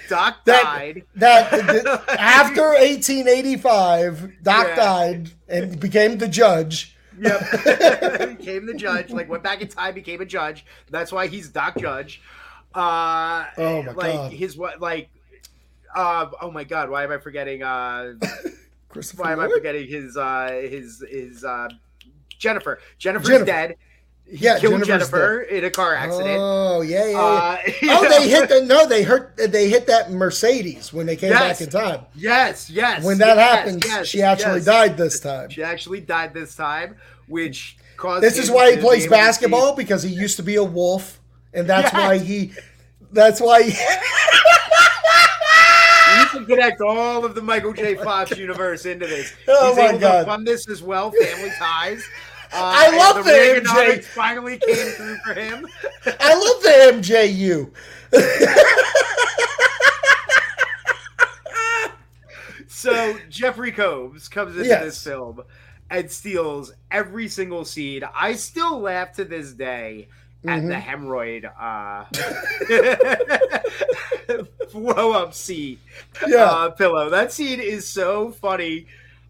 Doc 0.09 0.45
died. 0.45 1.05
That 1.17 1.51
that- 1.51 2.05
after 2.19 2.63
1885, 2.63 4.43
Doc 4.43 4.67
Yeah. 4.69 4.77
died 4.77 5.31
and 5.49 5.79
became 5.81 6.19
the 6.19 6.29
judge. 6.29 6.97
Yep. 7.19 7.41
became 8.39 8.67
the 8.67 8.75
judge. 8.75 9.11
Like 9.11 9.29
went 9.29 9.43
back 9.43 9.61
in 9.61 9.69
time, 9.69 9.95
became 9.95 10.21
a 10.21 10.27
judge. 10.27 10.65
That's 10.91 11.13
why 11.13 11.27
he's 11.27 11.49
Doc 11.49 11.77
Judge. 11.79 12.21
Uh, 12.75 13.45
Oh 13.59 13.83
my 13.83 13.93
like 13.93 14.13
God. 14.15 14.33
his 14.33 14.57
what? 14.57 14.81
Like, 14.81 15.11
uh, 15.95 16.31
oh 16.41 16.51
my 16.51 16.65
God, 16.65 16.89
why 16.91 17.05
am 17.05 17.13
I 17.13 17.19
forgetting? 17.19 17.63
Uh, 17.63 18.15
Christopher 18.89 19.23
why 19.25 19.33
am 19.33 19.41
I 19.41 19.49
forgetting 19.49 19.89
his 19.89 20.17
uh 20.17 20.49
his 20.69 21.05
his 21.11 21.45
uh 21.45 21.69
Jennifer? 22.39 22.79
Jennifer's 22.99 23.29
Jennifer. 23.29 23.45
dead. 23.47 23.77
Yeah, 24.27 24.59
killed 24.59 24.85
Jennifer 24.85 25.43
in 25.43 25.65
a 25.65 25.71
car 25.71 25.95
accident. 25.95 26.39
Oh 26.41 26.81
yeah, 26.81 27.07
yeah. 27.09 27.21
Uh, 27.21 27.59
yeah. 27.67 27.73
you 27.83 27.91
oh, 27.91 28.03
know? 28.03 28.09
they 28.09 28.29
hit 28.31 28.49
the 28.49 28.63
no. 28.63 28.87
They 28.87 29.03
hurt. 29.03 29.37
They 29.37 29.69
hit 29.69 29.87
that 29.89 30.11
Mercedes 30.11 30.91
when 30.91 31.05
they 31.05 31.17
came 31.17 31.31
Yes. 31.31 31.59
back 31.59 31.61
in 31.61 31.71
time. 31.71 32.07
Yes, 32.15 32.71
yes. 32.71 33.05
When 33.05 33.19
that 33.19 33.37
yes, 33.37 33.57
happens, 33.57 33.85
yes, 33.85 34.07
she 34.07 34.23
actually 34.23 34.63
died 34.63 34.97
this 34.97 35.21
time. 35.21 35.51
She 35.51 35.63
actually 35.63 36.01
died 36.01 36.33
this 36.33 36.57
time, 36.57 36.97
which 37.27 37.77
caused. 37.99 38.23
This 38.23 38.39
is 38.39 38.51
why 38.51 38.75
he 38.75 38.79
plays 38.79 39.07
basketball 39.07 39.75
because 39.75 40.03
he 40.03 40.11
used 40.11 40.37
to 40.39 40.43
be 40.43 40.57
a 40.57 40.65
wolf, 40.65 41.21
and 41.53 41.69
that's 41.69 41.93
why 41.93 42.17
he. 42.17 42.53
That's 43.13 43.41
why. 43.41 43.65
He, 43.65 43.77
You 46.19 46.27
can 46.27 46.47
connect 46.47 46.81
all 46.81 47.25
of 47.25 47.35
the 47.35 47.43
Michael 47.43 47.73
J. 47.73 47.97
Fox 47.97 48.37
universe 48.37 48.87
into 48.87 49.07
this. 49.07 49.33
Oh 49.49 49.69
He's 49.69 49.77
my 49.77 49.89
able 49.91 49.99
God. 49.99 50.21
to 50.21 50.25
fund 50.27 50.47
this 50.47 50.69
as 50.69 50.83
well. 50.83 51.11
Family 51.11 51.51
ties. 51.59 52.03
Uh, 52.55 52.73
I 52.75 52.97
love 52.99 53.25
the 53.25 53.31
Reaganomics 53.31 53.99
MJ. 53.99 54.05
Finally 54.05 54.59
came 54.59 54.77
through 54.77 55.17
for 55.25 55.35
him. 55.35 55.67
I 56.21 56.35
love 56.35 56.63
the 56.63 57.01
MJU. 57.01 57.71
So 62.69 63.17
Jeffrey 63.29 63.71
Combs 63.73 64.29
comes 64.29 64.57
into 64.57 64.69
Yes. 64.69 64.83
this 64.85 65.05
film 65.05 65.43
and 65.91 66.11
steals 66.11 66.73
every 66.91 67.29
single 67.29 67.65
scene. 67.65 68.03
I 68.15 68.33
still 68.35 68.81
laugh 68.81 69.13
to 69.13 69.25
this 69.25 69.53
day 69.53 70.09
at 70.49 70.67
the 70.67 70.75
hemorrhoid 70.75 71.45
uh 71.61 72.05
blow 74.73 75.13
up 75.13 75.33
scene 75.35 75.79
Yeah. 76.27 76.45
uh 76.45 76.71
pillow. 76.71 77.09
That 77.11 77.33
scene 77.33 77.61
is 77.61 77.87
so 77.87 78.33
funny. 78.33 78.87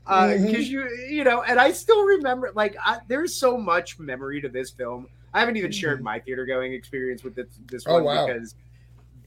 Uh 0.07 0.29
Mhm. 0.29 0.47
because 0.47 0.69
you 0.69 0.89
you 1.09 1.25
know, 1.25 1.43
and 1.43 1.61
I 1.61 1.73
still 1.73 2.05
remember 2.05 2.51
like 2.55 2.77
I, 2.85 2.99
there's 3.09 3.35
so 3.35 3.57
much 3.57 3.99
memory 3.99 4.41
to 4.41 4.49
this 4.49 4.71
film. 4.71 5.07
I 5.35 5.41
haven't 5.41 5.57
even 5.57 5.71
shared 5.73 6.03
my 6.03 6.19
theater 6.19 6.45
going 6.45 6.73
experience 6.75 7.23
with 7.25 7.35
this, 7.35 7.47
this 7.67 7.85
Oh, 7.87 7.95
one 7.95 8.05
wow. 8.05 8.27
because 8.27 8.55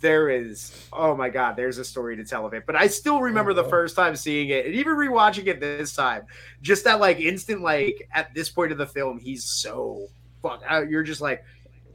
there 0.01 0.29
is 0.29 0.87
oh 0.91 1.15
my 1.15 1.29
god 1.29 1.55
there's 1.55 1.77
a 1.77 1.83
story 1.85 2.17
to 2.17 2.23
tell 2.25 2.45
of 2.45 2.53
it 2.53 2.63
but 2.67 2.75
i 2.75 2.85
still 2.85 3.21
remember 3.21 3.53
the 3.53 3.63
wow. 3.63 3.69
first 3.69 3.95
time 3.95 4.13
seeing 4.13 4.49
it 4.49 4.65
and 4.65 4.75
even 4.75 4.93
rewatching 4.93 5.47
it 5.47 5.61
this 5.61 5.95
time 5.95 6.23
just 6.61 6.83
that 6.83 6.99
like 6.99 7.17
instant 7.21 7.61
like 7.61 8.07
at 8.11 8.31
this 8.33 8.49
point 8.49 8.73
of 8.73 8.77
the 8.77 8.85
film 8.85 9.17
he's 9.17 9.45
so 9.45 10.05
fuck 10.43 10.61
uh, 10.69 10.81
you're 10.87 11.01
just 11.01 11.21
like 11.21 11.45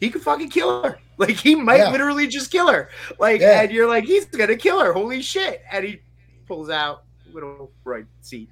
he 0.01 0.09
could 0.09 0.23
fucking 0.23 0.49
kill 0.49 0.83
her 0.83 0.99
like 1.19 1.37
he 1.37 1.55
might 1.55 1.77
Yeah. 1.77 1.91
literally 1.93 2.27
just 2.27 2.51
kill 2.51 2.69
her 2.73 2.89
like 3.19 3.43
Yeah. 3.43 3.61
and 3.63 3.71
you're 3.71 3.87
like 3.87 4.05
he's 4.05 4.25
gonna 4.25 4.57
kill 4.57 4.81
her 4.81 4.95
holy 4.95 5.21
shit 5.21 5.63
and 5.71 5.85
he 5.85 6.01
pulls 6.49 6.71
out 6.71 7.05
little 7.35 7.71
right 7.85 8.07
seat 8.23 8.49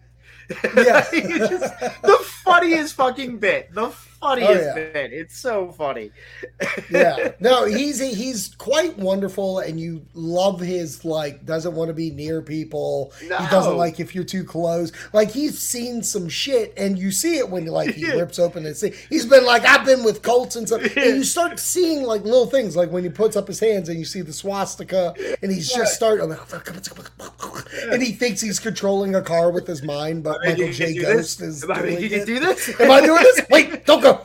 Yeah. 0.77 1.05
Just 1.13 1.79
the 2.03 2.19
funniest 2.45 2.95
fucking 2.95 3.39
bit 3.39 3.73
the 3.75 4.08
funniest 4.21 4.51
Oh, 4.51 4.55
yeah. 4.55 4.75
bit 4.75 5.13
it's 5.13 5.37
so 5.39 5.71
funny. 5.73 6.11
Yeah. 6.91 7.33
No 7.41 7.65
he's 7.67 7.99
he's 8.01 8.55
quite 8.57 8.97
wonderful 8.99 9.59
and 9.61 9.79
you 9.79 10.05
love 10.15 10.61
his 10.61 11.05
like 11.05 11.45
doesn't 11.45 11.75
want 11.75 11.89
to 11.89 11.95
be 11.95 12.11
near 12.11 12.41
people. 12.43 13.13
He 13.21 13.29
doesn't 13.29 13.77
like 13.77 14.01
if 14.01 14.15
you're 14.15 14.25
too 14.25 14.45
close. 14.45 14.93
Like 15.13 15.31
he's 15.31 15.59
seen 15.59 16.03
some 16.03 16.29
shit 16.29 16.73
and 16.77 16.99
you 16.99 17.11
see 17.11 17.37
it 17.39 17.49
when 17.49 17.67
like 17.67 17.95
he 17.95 18.11
rips 18.13 18.39
open 18.39 18.65
his 18.65 18.81
thing 18.81 18.93
he's 19.09 19.27
been 19.27 19.45
like 19.45 19.65
i've 19.65 19.85
been 19.85 20.03
with 20.05 20.23
colts 20.23 20.57
and 20.57 20.67
stuff 20.67 20.81
and 20.97 21.17
you 21.19 21.25
start 21.25 21.59
seeing 21.59 22.03
like 22.05 22.23
little 22.25 22.47
things 22.47 22.77
like 22.77 22.91
when 22.91 23.03
he 23.03 23.11
puts 23.11 23.37
up 23.37 23.47
his 23.47 23.61
hands 23.61 23.89
and 23.89 23.99
you 23.99 24.05
see 24.05 24.21
the 24.21 24.33
swastika 24.33 25.15
and 25.43 25.51
he's 25.53 25.69
just 25.73 25.95
starting 25.95 26.31
and 27.91 28.03
he 28.03 28.13
thinks 28.13 28.41
he's 28.41 28.59
controlling 28.59 29.15
a 29.15 29.23
car 29.23 29.51
with 29.51 29.67
his 29.67 29.83
mind 29.83 30.23
but 30.23 30.39
I 30.43 30.55
mean, 30.55 30.59
michael 30.69 30.73
j. 30.73 30.95
ghost 30.99 31.41
this? 31.41 31.49
is 31.57 31.65
Am 31.65 31.73
I- 31.73 31.83
doing 31.83 32.01
you 32.03 32.09
can 32.09 32.21
it. 32.21 32.27
do 32.27 32.41
this? 32.41 32.81
am 32.81 32.91
i 32.91 33.01
doing 33.01 33.23
this? 33.23 33.41
Wait 33.51 33.87
don't 33.87 34.01
go 34.03 34.25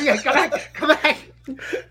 yeah, 0.00 0.16
come 0.16 0.34
back, 0.34 0.70
come 0.72 0.88
back. 0.88 1.18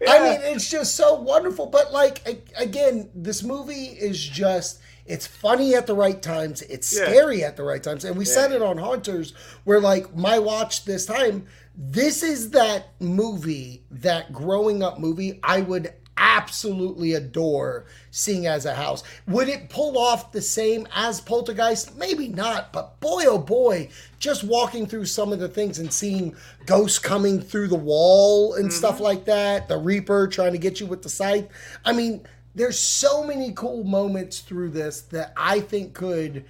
I 0.07 0.19
mean, 0.23 0.39
it's 0.55 0.69
just 0.69 0.95
so 0.95 1.13
wonderful. 1.15 1.67
But 1.67 1.91
like 1.93 2.27
a- 2.27 2.61
again, 2.89 3.09
this 3.13 3.43
movie 3.43 3.85
is 3.85 4.19
just 4.19 4.81
it's 5.05 5.25
funny 5.25 5.73
at 5.73 5.87
the 5.87 5.95
right 5.95 6.21
times, 6.21 6.61
it's 6.63 6.93
Yeah. 6.93 7.05
scary 7.05 7.43
at 7.43 7.57
the 7.57 7.63
right 7.63 7.81
times. 7.81 8.05
And 8.05 8.15
we 8.15 8.25
said 8.25 8.51
it 8.51 8.61
on 8.61 8.77
Hunters 8.77 9.33
where 9.63 9.79
like 9.79 10.15
my 10.15 10.37
watch 10.37 10.85
this 10.85 11.07
time, 11.07 11.47
this 11.75 12.21
is 12.21 12.51
that 12.51 12.89
movie, 12.99 13.83
that 13.89 14.31
growing 14.31 14.83
up 14.83 14.99
movie 14.99 15.39
I 15.41 15.61
would 15.61 15.93
absolutely 16.19 17.13
adore 17.13 17.85
seeing 18.11 18.45
as 18.45 18.65
a 18.65 18.75
house. 18.75 19.03
Would 19.27 19.47
it 19.47 19.69
pull 19.69 19.97
off 19.97 20.31
the 20.31 20.41
same 20.41 20.87
as 20.93 21.21
Poltergeist? 21.21 21.95
Maybe 21.97 22.27
not, 22.27 22.71
but 22.71 22.99
boy 22.99 23.23
oh 23.25 23.39
boy, 23.39 23.89
just 24.19 24.43
walking 24.43 24.85
through 24.85 25.05
some 25.05 25.33
of 25.33 25.39
the 25.39 25.47
things 25.47 25.79
and 25.79 25.91
seeing 25.91 26.35
ghosts 26.65 26.99
coming 26.99 27.41
through 27.41 27.69
the 27.69 27.75
wall 27.75 28.53
and 28.53 28.71
stuff 28.71 28.95
mm-hmm. 28.95 29.03
like 29.05 29.25
that, 29.25 29.69
the 29.69 29.77
Reaper 29.77 30.27
trying 30.27 30.51
to 30.51 30.59
get 30.59 30.79
you 30.79 30.85
with 30.85 31.01
the 31.01 31.09
scythe. 31.09 31.47
I 31.85 31.93
mean, 31.93 32.25
there's 32.55 32.79
so 32.79 33.23
many 33.23 33.51
cool 33.53 33.83
moments 33.83 34.39
through 34.39 34.69
this 34.69 35.01
that 35.03 35.33
I 35.37 35.59
think 35.61 35.93
could 35.93 36.45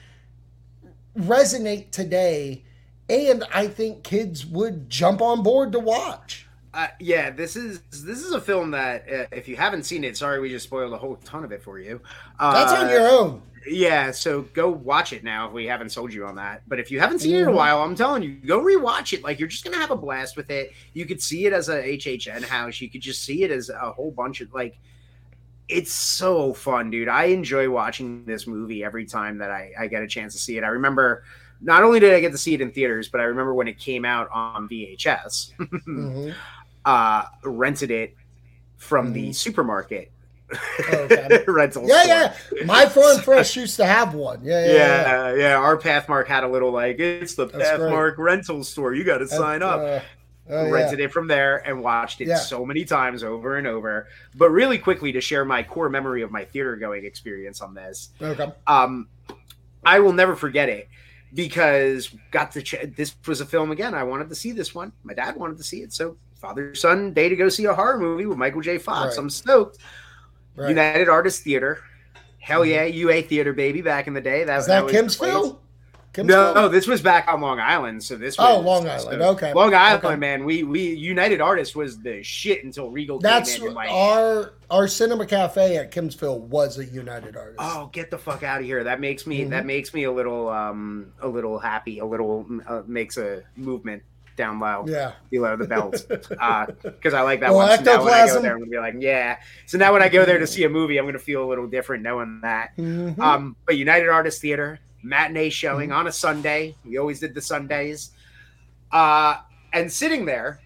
resonate 1.17 1.91
today 1.91 2.63
and 3.09 3.43
I 3.53 3.67
think 3.67 4.03
kids 4.03 4.45
would 4.45 4.89
jump 4.89 5.21
on 5.21 5.41
board 5.43 5.71
to 5.73 5.79
watch. 5.79 6.47
Uh, 6.71 6.87
yeah, 6.99 7.31
this 7.31 7.55
is 7.55 7.79
this 7.89 8.19
is 8.23 8.31
a 8.31 8.39
film 8.39 8.71
that 8.71 9.11
uh, 9.11 9.25
if 9.31 9.47
you 9.47 9.55
haven't 9.55 9.83
seen 9.83 10.03
it, 10.03 10.15
sorry 10.15 10.39
we 10.39 10.49
just 10.49 10.65
spoiled 10.65 10.93
a 10.93 10.97
whole 10.97 11.15
ton 11.25 11.43
of 11.43 11.51
it 11.51 11.63
for 11.63 11.79
you. 11.79 11.99
Uh, 12.39 12.53
That's 12.53 12.71
on 12.79 12.89
your 12.89 13.09
own. 13.09 13.41
Yeah, 13.67 14.11
so 14.11 14.43
go 14.53 14.69
watch 14.69 15.11
it 15.11 15.23
now 15.23 15.47
if 15.47 15.51
we 15.53 15.65
haven't 15.65 15.89
sold 15.89 16.13
you 16.13 16.25
on 16.25 16.35
that. 16.35 16.61
But 16.67 16.79
if 16.79 16.91
you 16.91 16.99
haven't 16.99 17.19
seen 17.19 17.35
it 17.35 17.41
in 17.41 17.47
a 17.47 17.51
Mhm. 17.51 17.55
while, 17.55 17.81
I'm 17.81 17.95
telling 17.95 18.21
you, 18.23 18.33
go 18.45 18.61
rewatch 18.61 19.13
it. 19.13 19.23
Like 19.23 19.39
you're 19.39 19.47
just 19.49 19.63
gonna 19.65 19.77
have 19.77 19.89
a 19.91 19.97
blast 19.97 20.37
with 20.37 20.51
it. 20.51 20.71
You 20.93 21.05
could 21.07 21.21
see 21.21 21.45
it 21.47 21.53
as 21.53 21.69
a 21.69 21.81
HHN 21.83 22.43
house. 22.43 22.79
You 22.79 22.89
could 22.89 23.01
just 23.01 23.23
see 23.23 23.43
it 23.43 23.49
as 23.51 23.69
a 23.69 23.91
whole 23.91 24.11
bunch 24.11 24.39
of 24.41 24.53
like. 24.53 24.77
It's 25.69 25.93
so 25.93 26.53
fun, 26.53 26.89
dude. 26.89 27.07
I 27.07 27.25
enjoy 27.25 27.69
watching 27.69 28.25
this 28.25 28.47
movie 28.47 28.83
every 28.83 29.05
time 29.05 29.37
that 29.37 29.51
I, 29.51 29.71
I 29.79 29.87
get 29.87 30.01
a 30.03 30.07
chance 30.07 30.33
to 30.33 30.39
see 30.39 30.57
it. 30.57 30.63
I 30.63 30.67
remember 30.69 31.23
not 31.61 31.83
only 31.83 31.99
did 31.99 32.13
I 32.13 32.19
get 32.21 32.31
to 32.31 32.37
see 32.37 32.53
it 32.55 32.61
in 32.61 32.71
theaters, 32.71 33.07
but 33.09 33.21
I 33.21 33.25
remember 33.25 33.53
when 33.53 33.67
it 33.67 33.77
came 33.77 34.03
out 34.05 34.29
on 34.31 34.67
VHS. 34.67 35.51
Mhm. 35.87 36.33
uh, 36.85 37.23
rented 37.43 37.91
it 37.91 38.15
from 38.77 39.11
the 39.13 39.31
supermarket 39.33 40.11
Okay. 40.91 41.43
rental 41.47 41.87
Yeah, 41.87 42.01
store. 42.31 42.57
yeah. 42.59 42.65
My 42.65 42.85
Farm 42.87 43.19
Fresh 43.23 43.55
used 43.57 43.75
to 43.75 43.85
have 43.85 44.15
one. 44.15 44.39
Yeah, 44.43 44.65
yeah. 44.65 44.73
yeah. 44.73 45.29
Yeah, 45.33 45.35
yeah, 45.35 45.55
Our 45.57 45.77
Pathmark 45.77 46.25
had 46.27 46.43
a 46.43 46.47
little 46.47 46.71
like 46.71 46.97
it's 46.99 47.35
the 47.35 47.45
That's 47.45 47.77
great. 47.77 47.91
Pathmark 47.91 48.17
rental 48.17 48.63
store. 48.63 48.93
You 48.95 49.03
got 49.03 49.19
to 49.19 49.27
sign 49.27 49.61
up. 49.61 50.01
Oh, 50.49 50.65
yeah. 50.65 50.71
Rented 50.71 50.99
it 50.99 51.11
from 51.11 51.27
there 51.27 51.57
and 51.67 51.83
watched 51.83 52.21
it 52.21 52.27
Yeah. 52.27 52.37
so 52.37 52.65
many 52.65 52.83
times 52.83 53.23
over 53.23 53.57
and 53.57 53.67
over. 53.67 54.07
But 54.35 54.49
really 54.49 54.77
quickly 54.79 55.11
to 55.11 55.21
share 55.21 55.45
my 55.45 55.61
core 55.61 55.89
memory 55.89 56.21
of 56.23 56.31
my 56.31 56.43
theater 56.43 56.75
going 56.75 57.05
experience 57.05 57.61
on 57.61 57.73
this. 57.75 58.09
Okay. 58.21 58.51
Um, 58.65 59.07
I 59.85 59.99
will 59.99 60.13
never 60.13 60.35
forget 60.35 60.67
it 60.69 60.89
because 61.33 62.09
got 62.31 62.51
the 62.51 62.61
ch- 62.63 62.75
this 62.95 63.15
was 63.27 63.41
a 63.41 63.45
film 63.45 63.71
again. 63.71 63.93
I 63.93 64.03
wanted 64.03 64.29
to 64.29 64.35
see 64.35 64.51
this 64.51 64.73
one. 64.73 64.91
My 65.03 65.13
dad 65.13 65.35
wanted 65.35 65.57
to 65.57 65.63
see 65.63 65.81
it, 65.83 65.93
so 65.93 66.17
father 66.35 66.73
son 66.73 67.13
day 67.13 67.29
to 67.29 67.35
go 67.35 67.49
see 67.49 67.65
a 67.65 67.73
horror 67.73 67.99
movie 67.99 68.25
with 68.25 68.37
Michael 68.37 68.61
J. 68.61 68.77
Fox. 68.77 69.15
Right. 69.15 69.23
I'm 69.23 69.29
stoked. 69.29 69.77
Right. 70.55 70.63
Mm-hmm. 70.63 70.69
United 70.69 71.09
Artists 71.09 71.41
Theater, 71.41 71.79
hell 72.39 72.65
yeah, 72.65 72.83
UA 72.85 73.21
Theater 73.23 73.53
baby 73.53 73.81
back 73.81 74.07
in 74.07 74.13
the 74.13 74.21
day. 74.21 74.43
That 74.45 74.59
Is 74.59 74.65
that 74.67 74.83
was 74.83 74.91
the 74.93 74.99
Kimsville? 74.99 75.59
Kimsville? 76.13 76.25
No, 76.25 76.53
no, 76.53 76.67
this 76.69 76.87
was 76.87 77.01
back 77.01 77.27
on 77.27 77.39
Long 77.41 77.59
Island. 77.59 78.03
So 78.03 78.15
this 78.15 78.35
Oh, 78.39 78.57
was 78.61 78.65
Long 78.65 78.87
Island, 78.89 79.21
okay. 79.21 79.53
Long 79.53 79.73
Island, 79.75 80.03
Okay. 80.05 80.15
man. 80.15 80.43
We 80.45 80.63
we 80.63 80.81
United 80.93 81.39
Artists 81.41 81.75
was 81.75 81.99
the 81.99 82.23
shit 82.23 82.63
until 82.63 82.89
Regal 82.89 83.19
That's 83.19 83.53
came 83.53 83.61
in 83.63 83.67
and 83.67 83.75
like 83.75 83.91
our 83.91 84.53
our 84.71 84.87
cinema 84.87 85.25
cafe 85.25 85.77
at 85.77 85.91
Kimsville 85.91 86.39
was 86.39 86.77
a 86.79 86.85
United 86.85 87.35
Artist. 87.37 87.57
Oh, 87.59 87.89
get 87.93 88.09
the 88.11 88.17
fuck 88.17 88.43
out 88.43 88.59
of 88.61 88.65
here! 88.65 88.83
That 88.83 88.99
makes 88.99 89.27
me 89.27 89.41
Mhm. 89.45 89.49
that 89.51 89.65
makes 89.65 89.93
me 89.93 90.03
a 90.05 90.11
little 90.11 90.49
um 90.49 91.13
a 91.21 91.27
little 91.27 91.59
happy. 91.59 91.99
A 91.99 92.05
little 92.05 92.45
uh, 92.67 92.81
makes 92.87 93.17
a 93.17 93.43
movement 93.55 94.01
down 94.35 94.57
low. 94.59 94.85
Yeah. 94.87 95.11
below 95.29 95.57
the 95.57 95.67
belt. 95.67 96.05
Because 96.09 97.13
I 97.13 97.21
like 97.21 97.41
that 97.41 97.49
Well, 97.49 97.67
one. 97.67 97.77
So 97.83 97.83
now 97.97 98.03
when 98.05 98.13
I 98.13 98.25
go 98.27 98.41
there, 98.41 98.53
I'm 98.53 98.59
gonna 98.59 98.71
be 98.71 98.77
like, 98.77 98.95
yeah. 98.99 99.37
So 99.65 99.77
now 99.77 99.91
when 99.93 100.01
I 100.01 100.07
go 100.09 100.23
there 100.25 100.39
to 100.39 100.47
see 100.47 100.63
a 100.63 100.69
movie, 100.69 100.97
I'm 100.97 101.05
gonna 101.05 101.19
feel 101.19 101.43
a 101.43 101.49
little 101.49 101.67
different 101.67 102.03
knowing 102.03 102.39
that. 102.41 102.69
Mhm. 102.77 103.19
Um, 103.19 103.55
but 103.65 103.75
United 103.77 104.07
Artists 104.09 104.39
Theater 104.39 104.79
matinee 105.03 105.49
showing 105.49 105.91
on 105.91 106.07
a 106.07 106.11
Sunday. 106.11 106.75
We 106.85 106.97
always 106.97 107.19
did 107.19 107.33
the 107.33 107.41
Sundays. 107.41 108.11
Uh, 108.91 109.37
and 109.73 109.91
sitting 109.91 110.25
there, 110.25 110.59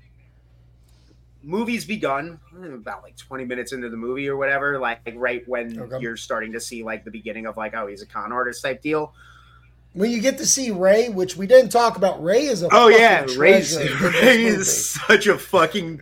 movies 1.44 1.84
begun 1.86 2.40
about 2.74 3.04
like 3.04 3.18
20 3.18 3.44
minutes 3.46 3.74
into 3.74 3.90
the 3.90 3.98
movie 3.98 4.28
or 4.30 4.38
whatever, 4.38 4.80
like 4.80 5.00
right 5.16 5.48
when 5.48 5.78
Okay. 5.80 5.98
you're 6.00 6.16
starting 6.18 6.54
to 6.54 6.60
see 6.60 6.84
like 6.84 7.04
the 7.04 7.12
beginning 7.12 7.46
of 7.48 7.58
like, 7.58 7.74
oh, 7.76 7.88
he's 7.88 8.02
a 8.02 8.06
con 8.06 8.32
artist 8.32 8.64
type 8.64 8.82
deal. 8.82 9.14
when 9.96 10.10
you 10.10 10.20
get 10.22 10.38
to 10.40 10.46
see 10.46 10.72
Ray, 10.72 11.10
which 11.10 11.36
we 11.38 11.46
didn't 11.46 11.70
talk 11.70 11.98
about, 11.98 12.24
Ray 12.24 12.46
is 12.46 12.64
a 12.64 12.70
Oh 12.72 12.88
yeah, 12.88 13.26
Ray's, 13.38 13.76
treasure 13.76 13.82
in 14.08 14.14
this 14.14 14.24
Ray 14.24 14.44
is 14.46 14.90
such 14.92 15.28
a 15.28 15.38
fucking 15.38 16.02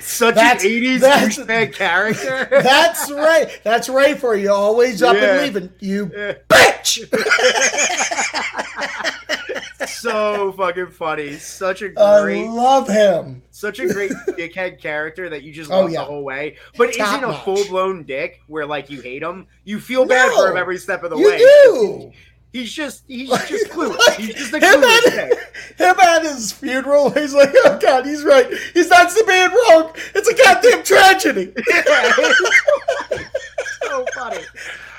such 0.00 0.34
That's- 0.36 0.62
an 0.62 0.70
80s 0.70 1.00
that's- 1.00 1.38
douchebag 1.38 1.72
character. 1.74 2.46
That's 2.62 3.10
Ray. 3.10 3.52
That's 3.64 3.88
Ray 3.88 4.14
for 4.14 4.36
you. 4.36 4.52
Always 4.52 5.02
up 5.02 5.16
Yeah. 5.16 5.34
and 5.36 5.42
leaving. 5.54 5.72
You 5.80 6.10
Yeah. 6.14 6.34
bitch. 6.84 7.04
so 9.88 10.52
fucking 10.52 10.88
funny. 10.88 11.36
Such 11.36 11.82
a 11.82 11.86
I 11.98 12.22
great 12.22 12.44
I 12.46 12.48
love 12.50 12.88
him. 12.88 13.42
such 13.50 13.78
a 13.78 13.86
great 13.88 14.10
dickhead 14.28 14.80
character 14.80 15.28
that 15.30 15.42
you 15.42 15.52
just 15.52 15.70
Oh, 15.70 15.82
love 15.82 15.90
yeah. 15.90 16.00
the 16.00 16.04
whole 16.06 16.24
way. 16.24 16.56
But 16.76 16.94
Top 16.94 17.18
isn't 17.18 17.30
a 17.30 17.34
full 17.40 17.64
blown 17.68 18.04
dick 18.04 18.40
where 18.46 18.66
like 18.66 18.90
you 18.90 19.00
hate 19.00 19.22
him. 19.22 19.46
You 19.64 19.80
feel 19.80 20.04
bad 20.04 20.32
for 20.32 20.50
him 20.50 20.56
every 20.56 20.78
step 20.78 21.02
of 21.04 21.10
the 21.10 21.16
you 21.16 21.26
way. 21.26 21.38
do. 21.38 22.12
He's 22.52 22.72
just 22.72 23.02
he's 23.08 23.28
just 23.48 23.66
clueless. 23.70 23.96
Like, 24.06 24.16
He's 24.18 24.34
just 24.34 24.52
a 24.52 24.58
him, 24.58 24.84
at, 24.84 25.32
him 25.76 25.98
at 26.00 26.22
his 26.22 26.52
funeral, 26.52 27.10
he's 27.10 27.34
like, 27.34 27.50
oh 27.64 27.78
God, 27.82 28.06
he's 28.06 28.22
right. 28.22 28.46
He's 28.74 28.88
not 28.88 29.10
the 29.10 29.24
man 29.26 29.50
wrong. 29.50 29.90
It's 30.14 30.28
a 30.28 30.34
goddamn 30.36 30.84
tragedy. 30.84 31.52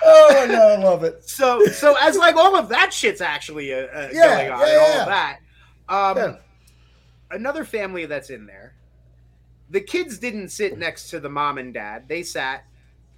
Oh 0.07 0.29
my 0.33 0.53
God, 0.53 0.79
I 0.79 0.83
love 0.83 1.03
it. 1.03 1.27
So 1.27 1.65
so 1.65 1.95
as 1.99 2.17
like 2.17 2.35
all 2.35 2.55
of 2.55 2.69
that 2.69 2.93
shit's 2.93 3.21
actually 3.21 3.73
uh, 3.73 3.77
uh, 3.87 4.09
Yeah, 4.13 4.27
going 4.37 4.51
on 4.51 4.59
yeah, 4.59 4.67
and 4.67 4.77
all 4.81 4.89
yeah. 4.89 5.01
of 5.01 5.07
that. 5.07 5.39
Um, 5.89 6.17
Yeah. 6.17 6.35
Another 7.31 7.65
family 7.65 8.05
that's 8.05 8.29
in 8.29 8.45
there. 8.45 8.73
The 9.71 9.81
kids 9.81 10.19
didn't 10.19 10.49
sit 10.49 10.77
next 10.77 11.09
to 11.09 11.19
the 11.19 11.29
mom 11.29 11.57
and 11.57 11.73
dad. 11.73 12.07
They 12.07 12.21
sat 12.21 12.65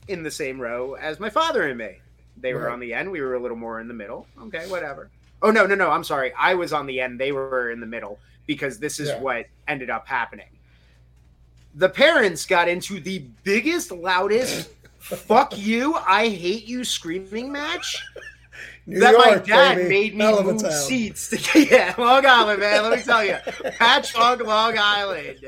in 0.08 0.24
the 0.24 0.32
same 0.32 0.60
row 0.62 0.94
as 0.94 1.20
my 1.20 1.30
father 1.30 1.68
and 1.68 1.78
me. 1.78 2.00
They 2.38 2.54
were 2.54 2.62
Right. 2.66 2.74
on 2.74 2.80
the 2.80 2.94
end. 2.94 3.12
We 3.12 3.20
were 3.22 3.34
a 3.36 3.40
little 3.40 3.58
more 3.58 3.82
in 3.82 3.88
the 3.90 3.94
middle. 3.94 4.28
Okay, 4.44 4.66
whatever. 4.70 5.10
Oh 5.42 5.52
no, 5.52 5.66
no, 5.66 5.76
no. 5.76 5.92
I'm 5.92 6.04
sorry. 6.06 6.32
I 6.38 6.54
was 6.56 6.72
on 6.72 6.86
the 6.88 7.02
end. 7.02 7.20
They 7.20 7.32
were 7.34 7.70
in 7.72 7.80
the 7.82 7.86
middle 7.86 8.18
because 8.46 8.80
this 8.80 9.00
is 9.00 9.10
Yeah. 9.10 9.20
what 9.20 9.46
ended 9.68 9.90
up 9.90 10.08
happening. 10.08 10.48
The 11.76 11.90
parents 11.90 12.46
got 12.46 12.68
into 12.70 13.00
the 13.00 13.20
biggest, 13.44 13.92
loudest 13.92 14.70
"fuck 15.16 15.58
you, 15.58 15.96
I 15.96 16.30
hate 16.30 16.66
you" 16.66 16.84
screaming 16.84 17.52
match 17.52 18.04
New 18.90 19.02
that 19.02 19.16
my 19.16 19.38
dad 19.38 19.76
baby. 19.76 19.90
made 19.90 20.16
me 20.16 20.24
Hell 20.24 20.44
move 20.44 20.62
seats. 20.72 21.30
To, 21.30 21.60
yeah, 21.70 21.94
Long 21.98 22.26
Island, 22.26 22.62
man. 22.62 22.84
Let 22.84 22.98
me 22.98 23.04
tell 23.04 23.24
you, 23.24 23.34
Patchogue, 23.34 24.46
Long 24.46 24.78
Island, 24.78 25.40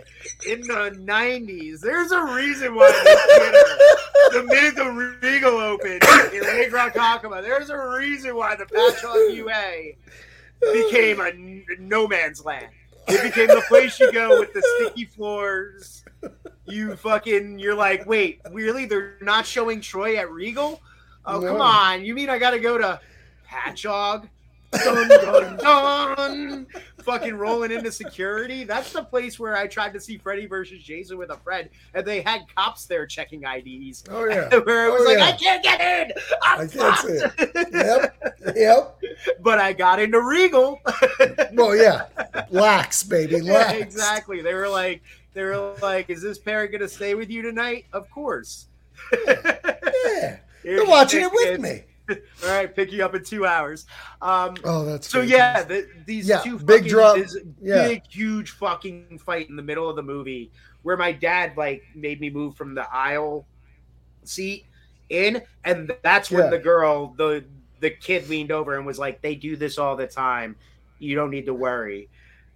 in 0.45 0.59
the 0.61 0.93
'90s. 0.99 1.79
There's 1.79 2.11
a 2.11 2.21
reason 2.21 2.75
why 2.75 2.91
the 2.91 4.33
theater, 4.33 4.41
the 4.41 4.53
minute 4.53 4.75
the 4.75 5.17
Regal 5.21 5.57
opened 5.57 6.03
in 6.33 6.41
Lake 6.41 6.69
Ronkonkoma, 6.71 7.41
there's 7.41 7.69
a 7.69 7.77
reason 7.77 8.35
why 8.35 8.57
the 8.57 8.65
Patchogue 8.65 9.33
UA 9.33 9.93
became 10.73 11.21
a 11.21 11.31
no 11.79 12.09
man's 12.09 12.43
land. 12.43 12.67
It 13.07 13.23
became 13.23 13.47
the 13.47 13.63
place 13.69 13.97
you 14.01 14.11
go 14.11 14.37
with 14.37 14.51
the 14.53 14.61
sticky 14.61 15.05
floors. 15.05 16.03
You 16.69 16.95
fucking, 16.95 17.59
you're 17.59 17.75
like, 17.75 18.05
wait, 18.05 18.41
really? 18.51 18.85
They're 18.85 19.17
not 19.21 19.45
showing 19.45 19.81
Troy 19.81 20.17
at 20.17 20.29
Regal? 20.31 20.81
Oh, 21.25 21.41
come 21.41 21.61
on. 21.61 22.05
You 22.05 22.13
mean 22.13 22.29
I 22.29 22.37
got 22.39 22.51
to 22.51 22.59
go 22.59 22.77
to 22.77 22.99
Patchogue? 23.47 24.27
Dun, 24.71 25.07
dun, 25.09 25.57
dun. 25.57 26.67
Fucking 27.01 27.33
rolling 27.35 27.71
into 27.71 27.91
security. 27.91 28.63
That's 28.63 28.93
the 28.93 29.03
place 29.03 29.39
where 29.39 29.57
I 29.57 29.65
tried 29.65 29.93
to 29.93 29.99
see 29.99 30.19
Freddy 30.19 30.45
versus 30.45 30.83
Jason 30.83 31.17
with 31.17 31.31
a 31.31 31.37
friend, 31.37 31.69
and 31.95 32.05
they 32.05 32.21
had 32.21 32.41
cops 32.55 32.85
there 32.85 33.07
checking 33.07 33.41
IDs. 33.43 34.03
Oh 34.11 34.25
yeah. 34.25 34.47
Where 34.65 34.87
it 34.87 34.91
Oh, 34.91 34.93
was 34.93 35.05
like, 35.07 35.17
yeah. 35.17 35.25
I 35.25 35.31
can't 35.31 35.63
get 35.63 35.81
in. 35.81 36.11
I'm 36.43 36.59
I 36.61 36.67
can't 36.67 36.97
see 36.99 37.13
it. 37.13 37.67
Yep. 37.73 38.55
Yep. 38.55 39.01
but 39.41 39.57
I 39.57 39.73
got 39.73 39.99
into 39.99 40.21
Regal. 40.21 40.79
Well, 41.53 41.75
yeah. 41.75 42.05
Lax, 42.51 43.01
baby. 43.03 43.39
Yeah, 43.43 43.53
Lax. 43.53 43.79
exactly. 43.79 44.41
They 44.43 44.53
were 44.53 44.69
like, 44.69 45.01
they 45.39 45.43
were 45.45 45.73
like, 45.81 46.09
"Is 46.09 46.21
this 46.21 46.37
parent 46.37 46.71
gonna 46.73 46.87
stay 46.89 47.15
with 47.15 47.29
you 47.29 47.41
tonight?" 47.41 47.85
Of 47.93 48.09
course. 48.11 48.67
Yeah. 49.25 50.37
They're 50.63 50.85
watching 50.85 51.21
it 51.21 51.31
with 51.31 51.59
me. 51.61 51.83
All 52.43 52.49
right, 52.49 52.75
pick 52.75 52.91
you 52.91 53.05
up 53.05 53.15
in 53.15 53.23
two 53.23 53.45
hours. 53.45 53.85
Um, 54.21 54.55
Oh, 54.65 54.83
that's 54.83 55.07
so 55.07 55.19
great. 55.19 55.29
yeah, 55.31 55.63
the, 55.63 55.87
these 56.05 56.27
Yeah, 56.27 56.39
two 56.39 56.57
big 56.59 56.87
drop. 56.87 57.17
Yeah. 57.61 57.87
big 57.87 58.01
huge 58.09 58.51
fucking 58.51 59.19
fight 59.19 59.47
in 59.49 59.55
the 59.55 59.61
middle 59.63 59.89
of 59.89 59.95
the 59.95 60.01
movie 60.03 60.51
where 60.81 60.97
my 60.97 61.11
dad 61.11 61.55
like 61.55 61.83
made 61.95 62.19
me 62.19 62.29
move 62.29 62.55
from 62.55 62.73
the 62.75 62.85
aisle 62.93 63.45
seat 64.23 64.65
in, 65.09 65.41
and 65.63 65.91
that's 66.03 66.29
when 66.31 66.45
Yeah. 66.45 66.49
the 66.49 66.59
girl, 66.59 67.13
the 67.17 67.45
the 67.79 67.89
kid 67.91 68.27
leaned 68.27 68.51
over 68.51 68.75
and 68.75 68.85
was 68.85 68.99
like, 68.99 69.21
"They 69.21 69.35
do 69.35 69.55
this 69.55 69.77
all 69.77 69.95
the 69.95 70.07
time. 70.07 70.55
You 70.99 71.15
don't 71.15 71.29
need 71.31 71.45
to 71.45 71.53
worry." 71.53 72.09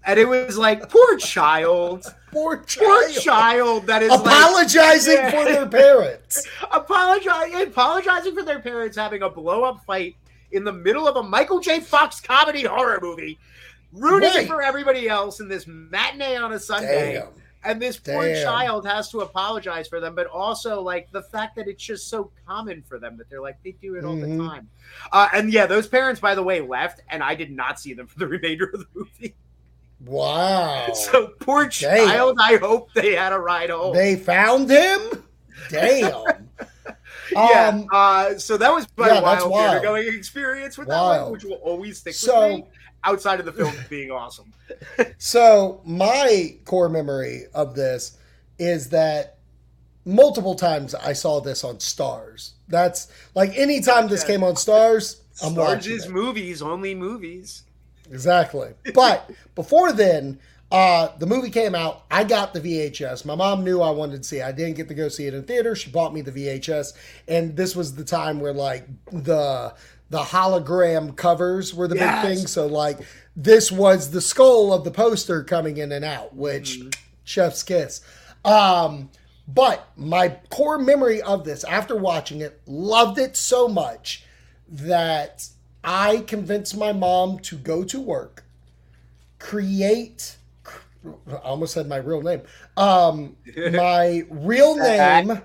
And 0.06 0.20
it 0.20 0.28
was 0.28 0.58
like 0.58 0.90
poor 0.90 1.18
child, 1.18 2.06
Poor 2.32 2.58
poor 2.58 2.66
child. 2.66 3.14
child 3.24 3.88
that 3.88 4.02
is 4.02 4.10
like- 4.10 4.20
Apologizing 4.22 5.14
Yeah. 5.14 5.30
for 5.32 5.46
their 5.46 5.68
parents. 5.68 6.48
apologizing 6.72 7.62
apologizing 7.68 8.34
for 8.36 8.44
their 8.44 8.60
parents 8.60 8.98
having 8.98 9.22
a 9.24 9.30
blow 9.30 9.64
up 9.64 9.84
fight 9.86 10.16
in 10.52 10.64
the 10.64 10.74
middle 10.74 11.08
of 11.08 11.16
a 11.16 11.24
Michael 11.24 11.60
J. 11.60 11.80
Fox 11.80 12.20
comedy 12.22 12.64
horror 12.64 13.00
movie, 13.02 13.40
rooting 13.92 14.30
Right. 14.30 14.48
for 14.48 14.62
everybody 14.62 15.08
else 15.10 15.40
in 15.40 15.48
this 15.48 15.66
matinee 15.68 16.36
on 16.38 16.54
a 16.54 16.60
Sunday. 16.60 17.14
Damn. 17.16 17.28
And 17.66 17.82
this 17.82 17.98
poor 17.98 18.26
Damn. 18.26 18.44
child 18.44 18.86
has 18.86 19.10
to 19.12 19.22
apologize 19.22 19.88
for 19.88 20.00
them, 20.02 20.16
but 20.16 20.28
also 20.28 20.82
like 20.82 21.10
the 21.12 21.22
fact 21.24 21.56
that 21.56 21.68
it's 21.68 21.82
just 21.84 22.10
so 22.10 22.30
common 22.48 22.84
for 22.84 23.00
them 23.00 23.16
that 23.18 23.30
they're 23.30 23.42
like 23.42 23.58
they 23.64 23.72
do 23.82 23.96
it 23.96 24.04
all 24.04 24.16
Mhm. 24.16 24.38
the 24.38 24.44
time. 24.44 24.70
Uh, 25.12 25.30
and 25.34 25.52
yeah, 25.54 25.66
those 25.66 25.88
parents, 25.88 26.20
by 26.20 26.36
the 26.36 26.44
way, 26.44 26.60
left, 26.62 27.02
and 27.10 27.24
I 27.24 27.36
did 27.36 27.52
not 27.52 27.80
see 27.80 27.94
them 27.94 28.06
for 28.08 28.20
the 28.20 28.28
remainder 28.36 28.66
of 28.74 28.80
the 28.82 28.86
movie. 28.94 29.36
Wow. 30.06 30.92
So 30.94 31.28
poor 31.40 31.64
Damn. 31.64 31.72
child. 31.72 32.38
I 32.42 32.58
hope 32.58 32.94
they 32.94 33.14
had 33.14 33.34
a 33.34 33.40
ride 33.40 33.70
home. 33.70 33.94
They 33.96 34.16
found 34.16 34.70
him? 34.70 35.24
Damn. 35.70 36.50
yeah. 37.32 37.68
Um, 37.70 37.88
uh, 37.92 38.38
so 38.38 38.58
that 38.58 38.74
was 38.74 38.88
my 38.98 39.08
yeah, 39.08 39.22
wild, 39.22 39.82
going 39.84 40.08
experience 40.08 40.78
with 40.78 40.88
that 40.90 41.02
Wild. 41.02 41.24
one, 41.24 41.32
which 41.34 41.44
will 41.44 41.54
always 41.64 42.00
stick 42.00 42.14
So- 42.14 42.48
with 42.48 42.58
me. 42.60 42.66
Outside 43.06 43.42
of 43.42 43.46
the 43.46 43.52
film 43.52 43.74
being 43.90 44.12
awesome. 44.12 44.54
So 45.18 45.82
my 45.84 46.56
core 46.64 46.88
memory 46.88 47.48
of 47.54 47.76
this 47.76 48.18
is 48.60 48.88
that 48.92 49.40
multiple 50.06 50.56
times 50.56 50.96
I 50.96 51.12
saw 51.12 51.42
this 51.42 51.66
on 51.66 51.80
Starz. 51.80 52.52
That's 52.70 53.10
like 53.36 53.58
anytime 53.58 54.08
this 54.08 54.24
came 54.24 54.42
on 54.42 54.54
Starz, 54.56 55.20
I'm 55.44 55.54
watching 55.54 55.98
it. 55.98 56.10
movies, 56.10 56.62
only 56.62 56.96
movies. 56.96 57.64
Exactly. 58.14 58.70
But 58.94 59.30
before 59.56 59.92
then, 59.92 60.40
uh, 60.72 61.10
the 61.18 61.26
movie 61.26 61.50
came 61.50 61.76
out. 61.76 62.04
I 62.10 62.24
got 62.24 62.54
the 62.54 62.62
VHS. 62.62 63.26
My 63.26 63.36
mom 63.36 63.64
knew 63.64 63.82
I 63.82 63.90
wanted 63.92 64.24
to 64.24 64.28
see 64.28 64.38
it. 64.38 64.46
I 64.46 64.52
didn't 64.52 64.76
get 64.76 64.88
to 64.88 64.94
go 64.94 65.08
see 65.10 65.26
it 65.28 65.34
in 65.34 65.44
theater. 65.44 65.76
She 65.76 65.90
bought 65.92 66.14
me 66.14 66.22
the 66.22 66.32
VHS, 66.32 66.94
and 67.28 67.56
this 67.56 67.76
was 67.76 67.96
the 67.96 68.04
time 68.04 68.40
where 68.40 68.54
like 68.54 68.88
the 69.12 69.74
the 70.10 70.20
hologram 70.20 71.16
covers 71.16 71.74
were 71.74 71.88
the 71.88 71.96
Yes. 71.96 72.24
big 72.26 72.38
thing. 72.38 72.48
So 72.48 72.68
like 72.68 73.00
this 73.36 73.72
was 73.72 74.12
the 74.12 74.22
skull 74.22 74.72
of 74.72 74.84
the 74.84 74.92
poster 74.92 75.44
coming 75.44 75.78
in 75.78 75.92
and 75.92 76.06
out, 76.06 76.36
which 76.36 76.80
chef's 77.24 77.64
kiss. 77.64 78.02
Um, 78.46 79.10
but 79.48 79.88
my 79.98 80.38
core 80.50 80.78
memory 80.78 81.22
of 81.22 81.44
this 81.46 81.64
after 81.64 81.96
watching 81.96 82.42
it, 82.42 82.62
loved 82.68 83.18
it 83.18 83.36
so 83.36 83.68
much 83.68 84.24
that 84.68 85.48
I 85.84 86.24
convinced 86.28 86.78
my 86.78 86.94
mom 86.94 87.40
to 87.40 87.58
go 87.58 87.84
to 87.84 88.00
work, 88.00 88.44
create. 89.40 90.38
I 91.30 91.36
almost 91.36 91.74
said 91.74 91.88
my 91.88 91.98
real 91.98 92.22
name. 92.22 92.42
Um, 92.78 93.36
my 93.58 94.24
real 94.30 94.78
name, 94.78 95.42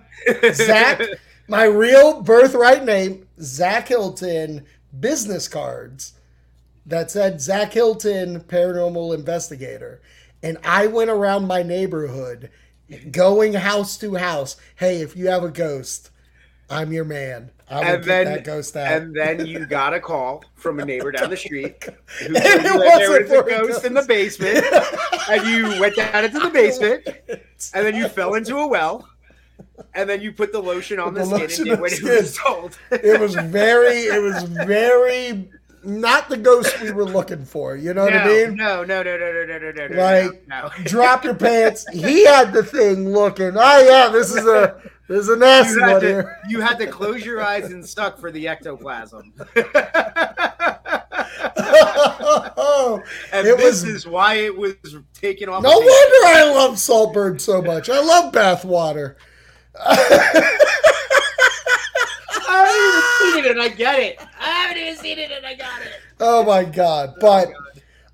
Zach. 0.53 1.01
My 1.51 1.65
real 1.65 2.21
birthright 2.21 2.85
name, 2.85 3.27
Zach 3.41 3.89
Hilton. 3.89 4.67
Business 5.01 5.49
cards 5.49 6.13
that 6.85 7.11
said 7.11 7.41
Zach 7.41 7.73
Hilton, 7.73 8.41
paranormal 8.41 9.15
investigator, 9.15 10.01
and 10.43 10.59
I 10.65 10.87
went 10.87 11.11
around 11.11 11.47
my 11.47 11.63
neighborhood, 11.63 12.51
going 13.11 13.53
house 13.55 13.99
to 13.99 14.15
house. 14.15 14.57
Hey, 14.77 15.01
if 15.03 15.17
you 15.17 15.29
have 15.29 15.45
a 15.45 15.51
ghost, 15.51 16.11
I'm 16.71 16.93
your 16.93 17.05
man 17.05 17.51
and 17.71 18.05
then 18.05 18.45
And 18.77 19.15
then 19.15 19.47
you 19.47 19.67
got 19.67 19.95
a 19.95 20.01
call 20.01 20.45
from 20.55 20.81
a 20.81 20.85
neighbor 20.85 21.13
down 21.13 21.31
the 21.31 21.37
street 21.37 21.85
who 22.21 22.35
said 22.35 22.59
there 22.63 22.75
was 22.75 23.21
a 23.21 23.25
ghost, 23.25 23.49
ghost 23.49 23.85
in 23.85 23.95
the 23.95 24.03
basement, 24.03 24.65
and 25.31 25.47
you 25.47 25.81
went 25.81 25.97
down 25.97 26.25
into 26.25 26.39
the 26.39 26.51
basement, 26.51 27.07
and 27.29 27.87
then 27.87 27.95
you 27.95 28.09
fell 28.09 28.35
into 28.35 28.57
a 28.57 28.67
well. 28.67 29.09
And 29.95 30.09
then 30.09 30.21
you 30.21 30.33
put 30.33 30.53
the 30.53 30.61
lotion 30.61 30.99
on 31.01 31.15
the, 31.15 31.25
the 31.25 31.49
skin 31.49 31.73
and 31.73 31.81
when 31.81 31.93
it 31.93 32.03
was 32.03 32.37
told. 32.37 32.79
it 32.91 33.21
was 33.21 33.35
very, 33.35 33.97
it 33.97 34.23
was 34.23 34.43
very 34.43 35.49
not 35.85 36.29
the 36.29 36.37
ghost 36.37 36.81
we 36.81 36.93
were 36.93 37.05
looking 37.05 37.45
for. 37.45 37.77
You 37.77 37.95
know 37.95 38.07
no, 38.07 38.13
what 38.13 38.23
I 38.23 38.27
mean? 38.27 38.57
No, 38.57 38.85
no, 38.85 39.03
no, 39.03 39.17
no, 39.17 39.33
no, 39.33 39.59
no, 39.59 39.71
no, 39.71 39.87
no. 39.89 39.97
Like, 39.97 40.49
no, 40.49 40.63
no. 40.63 40.85
drop 40.85 41.25
your 41.25 41.35
pants. 41.35 41.87
He 41.93 42.25
had 42.25 42.53
the 42.53 42.63
thing 42.63 43.11
looking. 43.11 43.53
Oh 43.57 43.89
yeah, 43.89 44.09
this 44.09 44.31
is 44.31 44.47
a 44.47 44.81
this 45.09 45.21
is 45.21 45.29
a 45.29 45.37
nasty 45.37 45.75
You 45.75 45.81
had, 45.81 45.93
one 45.93 46.01
to, 46.03 46.07
here. 46.07 46.39
you 46.49 46.61
had 46.61 46.79
to 46.79 46.87
close 46.87 47.25
your 47.25 47.43
eyes 47.43 47.71
and 47.73 47.87
suck 47.87 48.19
for 48.19 48.31
the 48.31 48.47
ectoplasm. 48.49 49.33
oh, 51.61 53.03
and 53.33 53.47
It 53.47 53.57
this 53.59 53.83
was- 53.83 53.85
is 53.85 54.07
why 54.07 54.35
it 54.35 54.57
was 54.57 54.75
taken 55.15 55.49
off. 55.49 55.63
no 55.63 55.71
wonder 55.71 56.27
I 56.27 56.51
love 56.55 56.79
Saltburn 56.79 57.39
so 57.39 57.63
much. 57.63 57.89
I 57.91 58.01
love 58.01 58.33
bath 58.33 58.65
water. 58.65 59.17
I 59.81 59.95
haven't 63.33 63.35
even 63.35 63.35
seen 63.35 63.45
it 63.45 63.51
and 63.53 63.63
I 63.63 63.69
get 63.69 63.99
it. 64.01 64.21
I 64.41 64.47
haven't 64.51 64.79
even 64.83 64.97
seen 64.97 65.19
it 65.19 65.31
and 65.31 65.47
I 65.47 65.55
got 65.55 65.83
it. 65.83 65.93
Oh 66.21 66.45
my 66.45 66.65
god! 66.65 67.11
Oh 67.17 67.21
but 67.21 67.53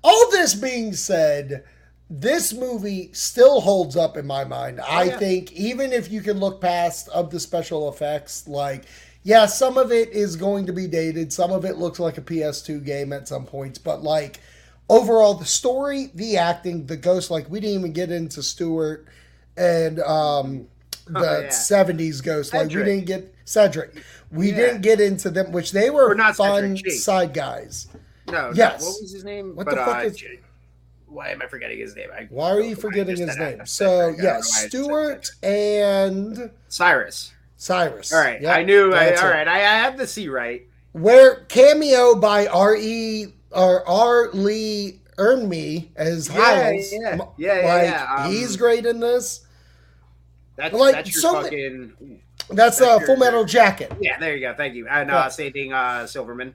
all 0.03 0.29
this 0.31 0.53
being 0.53 0.93
said, 0.93 1.63
this 2.09 2.53
movie 2.53 3.09
still 3.13 3.61
holds 3.61 3.95
up 3.97 4.15
in 4.17 4.27
my 4.27 4.43
mind. 4.43 4.79
I 4.81 5.03
yeah. 5.05 5.17
think 5.17 5.51
even 5.53 5.91
if 5.91 6.11
you 6.11 6.21
can 6.21 6.39
look 6.39 6.61
past 6.61 7.09
of 7.09 7.31
the 7.31 7.39
special 7.39 7.89
effects, 7.89 8.47
like 8.47 8.85
yeah, 9.23 9.47
some 9.47 9.77
of 9.77 9.91
it 9.91 10.09
is 10.09 10.35
going 10.35 10.67
to 10.67 10.73
be 10.73 10.85
dated. 10.87 11.33
Some 11.33 11.51
of 11.51 11.65
it 11.65 11.77
looks 11.77 11.99
like 11.99 12.19
a 12.19 12.21
PS2 12.21 12.85
game 12.85 13.11
at 13.11 13.27
some 13.27 13.45
points, 13.45 13.79
but 13.79 14.03
like 14.03 14.39
overall, 14.87 15.33
the 15.33 15.45
story, 15.45 16.11
the 16.13 16.37
acting, 16.37 16.85
the 16.85 16.97
ghost. 16.97 17.31
Like 17.31 17.49
we 17.49 17.59
didn't 17.59 17.79
even 17.79 17.93
get 17.93 18.11
into 18.11 18.43
Stuart 18.43 19.07
and 19.57 19.99
um 20.01 20.67
the 21.07 21.19
Oh, 21.19 21.39
yeah. 21.41 21.47
70s 21.49 22.23
ghost. 22.23 22.53
Like 22.53 22.67
we 22.69 22.75
didn't 22.75 23.05
get 23.05 23.33
Cedric. 23.45 24.03
We 24.31 24.49
Yeah. 24.49 24.55
didn't 24.57 24.81
get 24.81 24.99
into 24.99 25.29
them, 25.31 25.51
which 25.51 25.71
they 25.71 25.89
were 25.89 26.11
Or 26.11 26.15
not 26.15 26.35
fun 26.35 26.75
Cedric, 26.77 26.93
side 26.93 27.33
guys. 27.33 27.87
No, 28.27 28.51
Yes. 28.55 28.81
no. 28.81 28.87
What 28.89 29.01
was 29.01 29.11
his 29.13 29.23
name? 29.23 29.55
What 29.55 29.69
the 29.69 29.75
fuck 29.75 30.03
is- 30.03 30.15
J- 30.17 30.39
Why 31.15 31.29
am 31.29 31.41
I 31.41 31.47
forgetting 31.47 31.79
his 31.79 31.95
name? 31.95 32.09
I, 32.15 32.27
Why 32.29 32.49
are 32.51 32.61
you 32.61 32.75
forgetting 32.75 33.17
his 33.17 33.37
name? 33.37 33.65
So 33.65 33.85
said- 33.85 33.89
I 33.99 34.01
don't 34.11 34.17
know 34.17 34.23
yeah, 34.23 34.31
why 34.31 34.35
I 34.35 34.39
just 34.41 34.53
said 34.53 34.69
Stuart 34.69 35.31
and 35.43 36.51
Cyrus. 36.67 37.33
Cyrus. 37.57 38.13
All 38.13 38.19
right, 38.19 38.41
Yep, 38.41 38.55
I 38.55 38.63
knew. 38.63 38.93
I, 38.93 39.15
all 39.15 39.29
right, 39.29 39.47
I, 39.47 39.55
I 39.59 39.77
have 39.79 39.97
the 39.97 40.05
C 40.05 40.27
right. 40.27 40.63
Where 40.91 41.35
cameo 41.45 42.15
by 42.15 42.47
R 42.47 42.75
E 42.75 43.27
or 43.51 43.87
R 43.87 44.29
Lee 44.33 44.99
Ermey 45.17 45.87
as 45.95 46.27
Yeah, 46.29 46.35
Hiles. 46.35 46.91
yeah, 46.91 46.99
yeah, 46.99 47.15
yeah, 47.37 47.73
like 47.73 47.83
yeah, 47.89 48.15
um, 48.25 48.31
he's 48.31 48.57
great 48.57 48.85
in 48.85 48.99
this. 48.99 49.45
That's 50.57 50.73
Like, 50.73 50.95
that's 50.95 51.13
your 51.13 51.21
so 51.21 51.41
fucking. 51.41 52.19
That's 52.49 52.77
That's 52.77 52.81
uh, 52.81 52.97
your- 52.99 53.07
Full 53.07 53.17
Metal 53.17 53.45
Jacket. 53.45 53.91
Yeah, 53.99 54.19
there 54.19 54.35
you 54.35 54.41
go. 54.41 54.53
Thank 54.55 54.75
you. 54.75 54.87
And 54.87 55.09
Yeah. 55.09 55.17
uh, 55.17 55.29
stating 55.29 55.73
uh, 55.73 56.05
Silverman. 56.07 56.53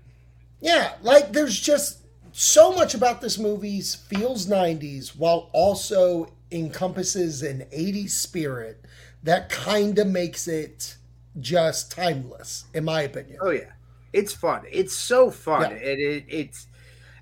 Yeah, 0.61 0.93
like 1.03 1.33
there's 1.33 1.59
just 1.59 2.00
so 2.33 2.73
much 2.73 2.95
about 2.95 3.21
this 3.21 3.39
movie 3.39 3.81
feels 3.81 4.47
90s 4.47 5.17
while 5.17 5.51
also 5.53 6.33
encompasses 6.53 7.43
an 7.43 7.65
80s 7.73 8.11
spirit 8.11 8.85
that 9.23 9.49
kind 9.49 9.99
of 9.99 10.07
makes 10.07 10.49
it 10.49 10.97
just 11.39 11.93
timeless, 11.93 12.65
in 12.75 12.85
my 12.85 13.03
opinion. 13.03 13.39
Oh 13.41 13.51
yeah, 13.51 13.73
it's 14.13 14.33
fun. 14.33 14.63
It's 14.71 14.97
so 14.97 15.31
fun. 15.31 15.71
Yeah. 15.71 15.77
It, 15.77 15.99
it 15.99 16.25
it's 16.29 16.67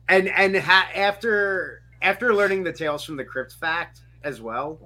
and 0.09 0.29
and 0.29 0.57
ha- 0.57 0.89
after 0.95 1.83
after 2.01 2.35
learning 2.35 2.65
the 2.65 2.73
tales 2.73 3.05
from 3.05 3.17
the 3.17 3.25
crypt 3.25 3.53
fact 3.55 4.01
as 4.25 4.41
well. 4.41 4.79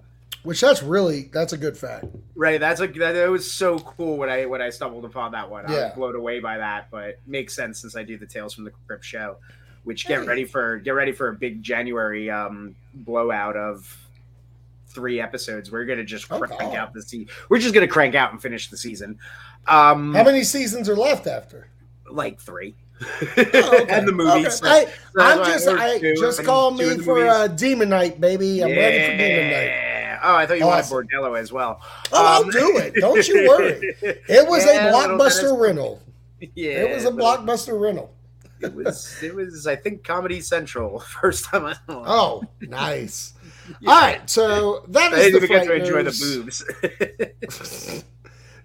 Which 0.42 0.61
that's 0.61 0.82
really 0.82 1.30
that's 1.32 1.52
a 1.52 1.58
good 1.58 1.76
fact. 1.76 2.06
Right, 2.35 2.58
that's 2.58 2.80
a 2.80 2.88
that, 2.88 3.12
that 3.12 3.30
was 3.30 3.48
so 3.50 3.78
cool 3.78 4.16
when 4.16 4.28
I 4.28 4.46
when 4.46 4.61
I 4.61 4.70
stumbled 4.70 5.04
upon 5.04 5.32
that 5.32 5.48
one. 5.48 5.66
I 5.66 5.72
Yeah. 5.72 5.85
was 5.85 5.94
blown 5.94 6.16
away 6.16 6.40
by 6.40 6.58
that, 6.58 6.88
but 6.90 7.18
makes 7.26 7.54
sense 7.54 7.80
since 7.80 7.94
I 7.94 8.02
do 8.02 8.18
the 8.18 8.26
Tales 8.26 8.54
from 8.54 8.64
the 8.64 8.72
Crypt 8.88 9.04
show. 9.04 9.37
Which 9.84 10.06
get 10.06 10.26
ready 10.26 10.44
for 10.44 10.78
get 10.78 10.92
ready 10.92 11.12
for 11.12 11.28
a 11.28 11.32
big 11.34 11.62
January 11.62 12.30
um 12.30 12.76
blowout 12.94 13.56
of 13.56 13.96
three 14.88 15.20
episodes. 15.20 15.70
We're 15.72 15.84
gonna 15.86 16.04
just 16.04 16.26
Oh, 16.30 16.38
crank 16.40 16.74
out 16.74 16.92
the 16.92 17.02
season. 17.02 17.28
We're 17.48 17.58
just 17.58 17.74
gonna 17.74 17.88
crank 17.88 18.14
out 18.14 18.30
and 18.32 18.40
finish 18.40 18.68
the 18.70 18.76
season. 18.76 19.18
Um 19.66 20.14
How 20.14 20.22
many 20.24 20.44
seasons 20.44 20.88
are 20.88 20.96
left 20.96 21.26
after? 21.26 21.68
like 22.10 22.38
three. 22.40 22.74
Oh, 23.00 23.06
okay. 23.38 23.86
and 23.88 24.06
the 24.06 24.12
movies. 24.12 24.62
Okay. 24.62 24.70
I, 24.70 24.84
That's 24.84 25.38
I'm 25.40 25.44
just, 25.46 25.68
I 25.68 25.98
two 25.98 26.14
just 26.14 26.44
call 26.44 26.70
me 26.72 26.98
for 26.98 27.26
uh, 27.26 27.48
Demon 27.48 27.88
Knight, 27.88 28.20
baby. 28.20 28.62
I'm 28.62 28.70
ready 28.70 29.00
for 29.00 29.16
Demon 29.16 29.50
Knight. 29.50 30.18
Oh, 30.22 30.36
I 30.36 30.46
thought 30.46 30.58
you 30.58 30.64
Awesome. 30.64 30.96
wanted 30.98 31.10
Bordello 31.10 31.36
as 31.40 31.52
well. 31.52 31.80
Oh, 32.12 32.24
I'll 32.24 32.42
Um, 32.44 32.50
do 32.50 32.76
it. 32.76 32.94
Don't 32.96 33.26
you 33.26 33.48
worry. 33.48 33.96
It 34.02 34.46
was 34.46 34.64
Yeah, 34.66 34.88
a 34.88 34.92
blockbuster 34.92 35.58
rental. 35.58 36.00
Yeah, 36.54 36.70
It 36.82 36.94
was 36.94 37.04
a 37.06 37.10
blockbuster 37.10 37.80
rental. 37.80 38.12
It 38.62 38.75
was. 38.75 39.22
It 39.22 39.35
was. 39.35 39.66
I 39.66 39.77
think 39.77 40.05
Comedy 40.05 40.40
Central 40.40 40.98
first 41.20 41.44
time 41.46 41.66
I. 41.66 41.77
Oh, 41.88 42.42
nice. 42.61 43.35
Yeah. 43.81 43.90
All 43.92 44.01
right, 44.01 44.29
so 44.29 44.85
that 44.88 45.12
I 45.12 45.18
is 45.18 45.27
didn't 45.27 45.44
even 45.44 45.48
get 45.48 45.66
to 45.66 45.75
enjoy 45.75 46.03
the 46.03 46.11
boobs. 46.20 48.04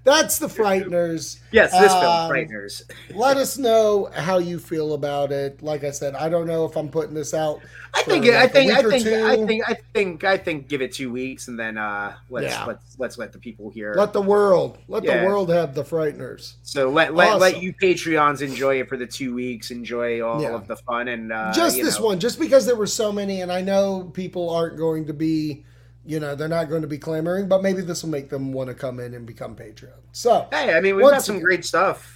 That's 0.08 0.40
the 0.40 0.48
Frighteners. 0.48 1.40
yes, 1.52 1.72
this 1.74 1.92
Um, 1.92 2.00
film, 2.00 2.32
Frighteners. 2.32 2.84
Let 3.14 3.36
us 3.36 3.58
know 3.58 4.10
how 4.16 4.38
you 4.38 4.58
feel 4.58 4.94
about 4.94 5.34
it. 5.34 5.62
Like 5.62 5.84
I 5.84 5.92
said, 5.92 6.16
I 6.16 6.30
don't 6.30 6.48
know 6.48 6.64
if 6.64 6.78
I'm 6.78 6.88
putting 6.88 7.14
this 7.14 7.34
out. 7.34 7.60
I 7.94 8.04
think 8.04 8.26
for, 8.26 8.32
I 8.38 8.48
think 8.48 8.72
I 8.72 8.82
think 8.84 9.06
I 9.08 9.36
think 9.46 9.64
I 9.70 9.74
think 9.94 10.24
I 10.24 10.38
think 10.38 10.70
give 10.70 10.82
it 10.82 10.94
two 10.94 11.12
weeks 11.12 11.50
and 11.50 11.60
then 11.60 11.78
uh 11.78 12.14
let's 12.30 12.46
Yeah. 12.54 12.64
let's 12.66 12.96
let's 12.98 13.18
let 13.18 13.34
the 13.34 13.40
people 13.40 13.70
hear. 13.70 13.96
Let 13.96 14.14
the 14.14 14.22
world, 14.22 14.78
let 14.88 15.04
Yeah. 15.04 15.20
the 15.20 15.26
world 15.26 15.50
have 15.50 15.76
the 15.76 15.84
frighteners. 15.84 16.54
so 16.64 16.90
let 16.90 17.14
let, 17.14 17.38
let 17.40 17.62
you 17.62 17.74
Patreons 17.74 18.42
enjoy 18.42 18.80
it 18.80 18.88
for 18.88 18.96
the 18.96 19.08
two 19.08 19.34
weeks, 19.36 19.72
enjoy 19.72 20.22
all 20.22 20.42
Yeah. 20.42 20.56
of 20.56 20.68
the 20.68 20.78
fun 20.78 21.10
and 21.10 21.34
uh, 21.34 21.52
just 21.54 21.76
this 21.82 22.00
know. 22.00 22.06
one, 22.06 22.20
just 22.22 22.40
because 22.40 22.66
there 22.66 22.78
were 22.78 22.88
so 22.88 23.12
many, 23.12 23.42
and 23.42 23.52
I 23.52 23.62
know 23.62 24.10
people 24.14 24.50
aren't 24.52 24.78
going 24.78 25.06
to 25.08 25.14
be, 25.14 25.66
you 26.08 26.20
know, 26.20 26.34
they're 26.36 26.48
not 26.48 26.70
going 26.70 26.82
to 26.82 26.88
be 26.88 26.98
clamoring, 26.98 27.48
but 27.48 27.62
maybe 27.62 27.82
this 27.82 28.02
will 28.02 28.10
make 28.10 28.30
them 28.30 28.54
want 28.54 28.70
to 28.70 28.74
come 28.74 29.00
in 29.00 29.14
and 29.14 29.26
become 29.26 29.56
Patreon. 29.56 30.00
So, 30.14 30.48
Hey, 30.52 30.74
I 30.76 30.80
mean 30.82 30.96
we've 30.96 31.06
got 31.06 31.22
some 31.24 31.36
again- 31.36 31.44
great 31.46 31.66
stuff 31.66 32.14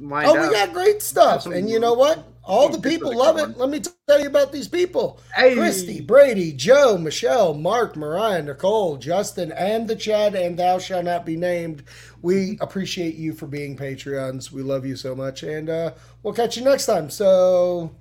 lined 0.00 0.26
oh, 0.28 0.36
up. 0.36 0.48
we 0.48 0.52
got 0.54 0.72
great 0.72 1.00
stuff, 1.00 1.42
some- 1.42 1.52
and 1.52 1.70
you 1.70 1.78
know 1.78 1.94
what? 1.94 2.28
All 2.44 2.68
the 2.68 2.80
people 2.80 3.16
love 3.16 3.38
it. 3.38 3.56
Let 3.56 3.68
me 3.70 3.78
tell 4.08 4.20
you 4.20 4.26
about 4.26 4.50
these 4.50 4.66
people: 4.66 5.20
Hey. 5.32 5.54
Christy, 5.54 6.00
Brady, 6.00 6.52
Joe, 6.52 6.98
Michelle, 6.98 7.54
Mark, 7.54 7.94
Mariah, 7.94 8.42
Nicole, 8.42 8.96
Justin, 8.96 9.52
and 9.52 9.86
the 9.86 9.94
Chad, 9.94 10.34
and 10.34 10.58
thou 10.58 10.80
shall 10.80 11.04
not 11.04 11.24
be 11.24 11.36
named. 11.36 11.84
We 12.20 12.58
appreciate 12.60 13.14
you 13.14 13.32
for 13.32 13.46
being 13.46 13.76
Patreons. 13.76 14.50
We 14.50 14.62
love 14.62 14.84
you 14.84 14.96
so 14.96 15.14
much, 15.14 15.44
and 15.44 15.70
uh, 15.70 15.92
we'll 16.24 16.34
catch 16.34 16.56
you 16.56 16.64
next 16.64 16.86
time. 16.86 17.10
So, 17.10 17.94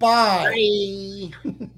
bye. 0.00 1.30
Bye. 1.44 1.50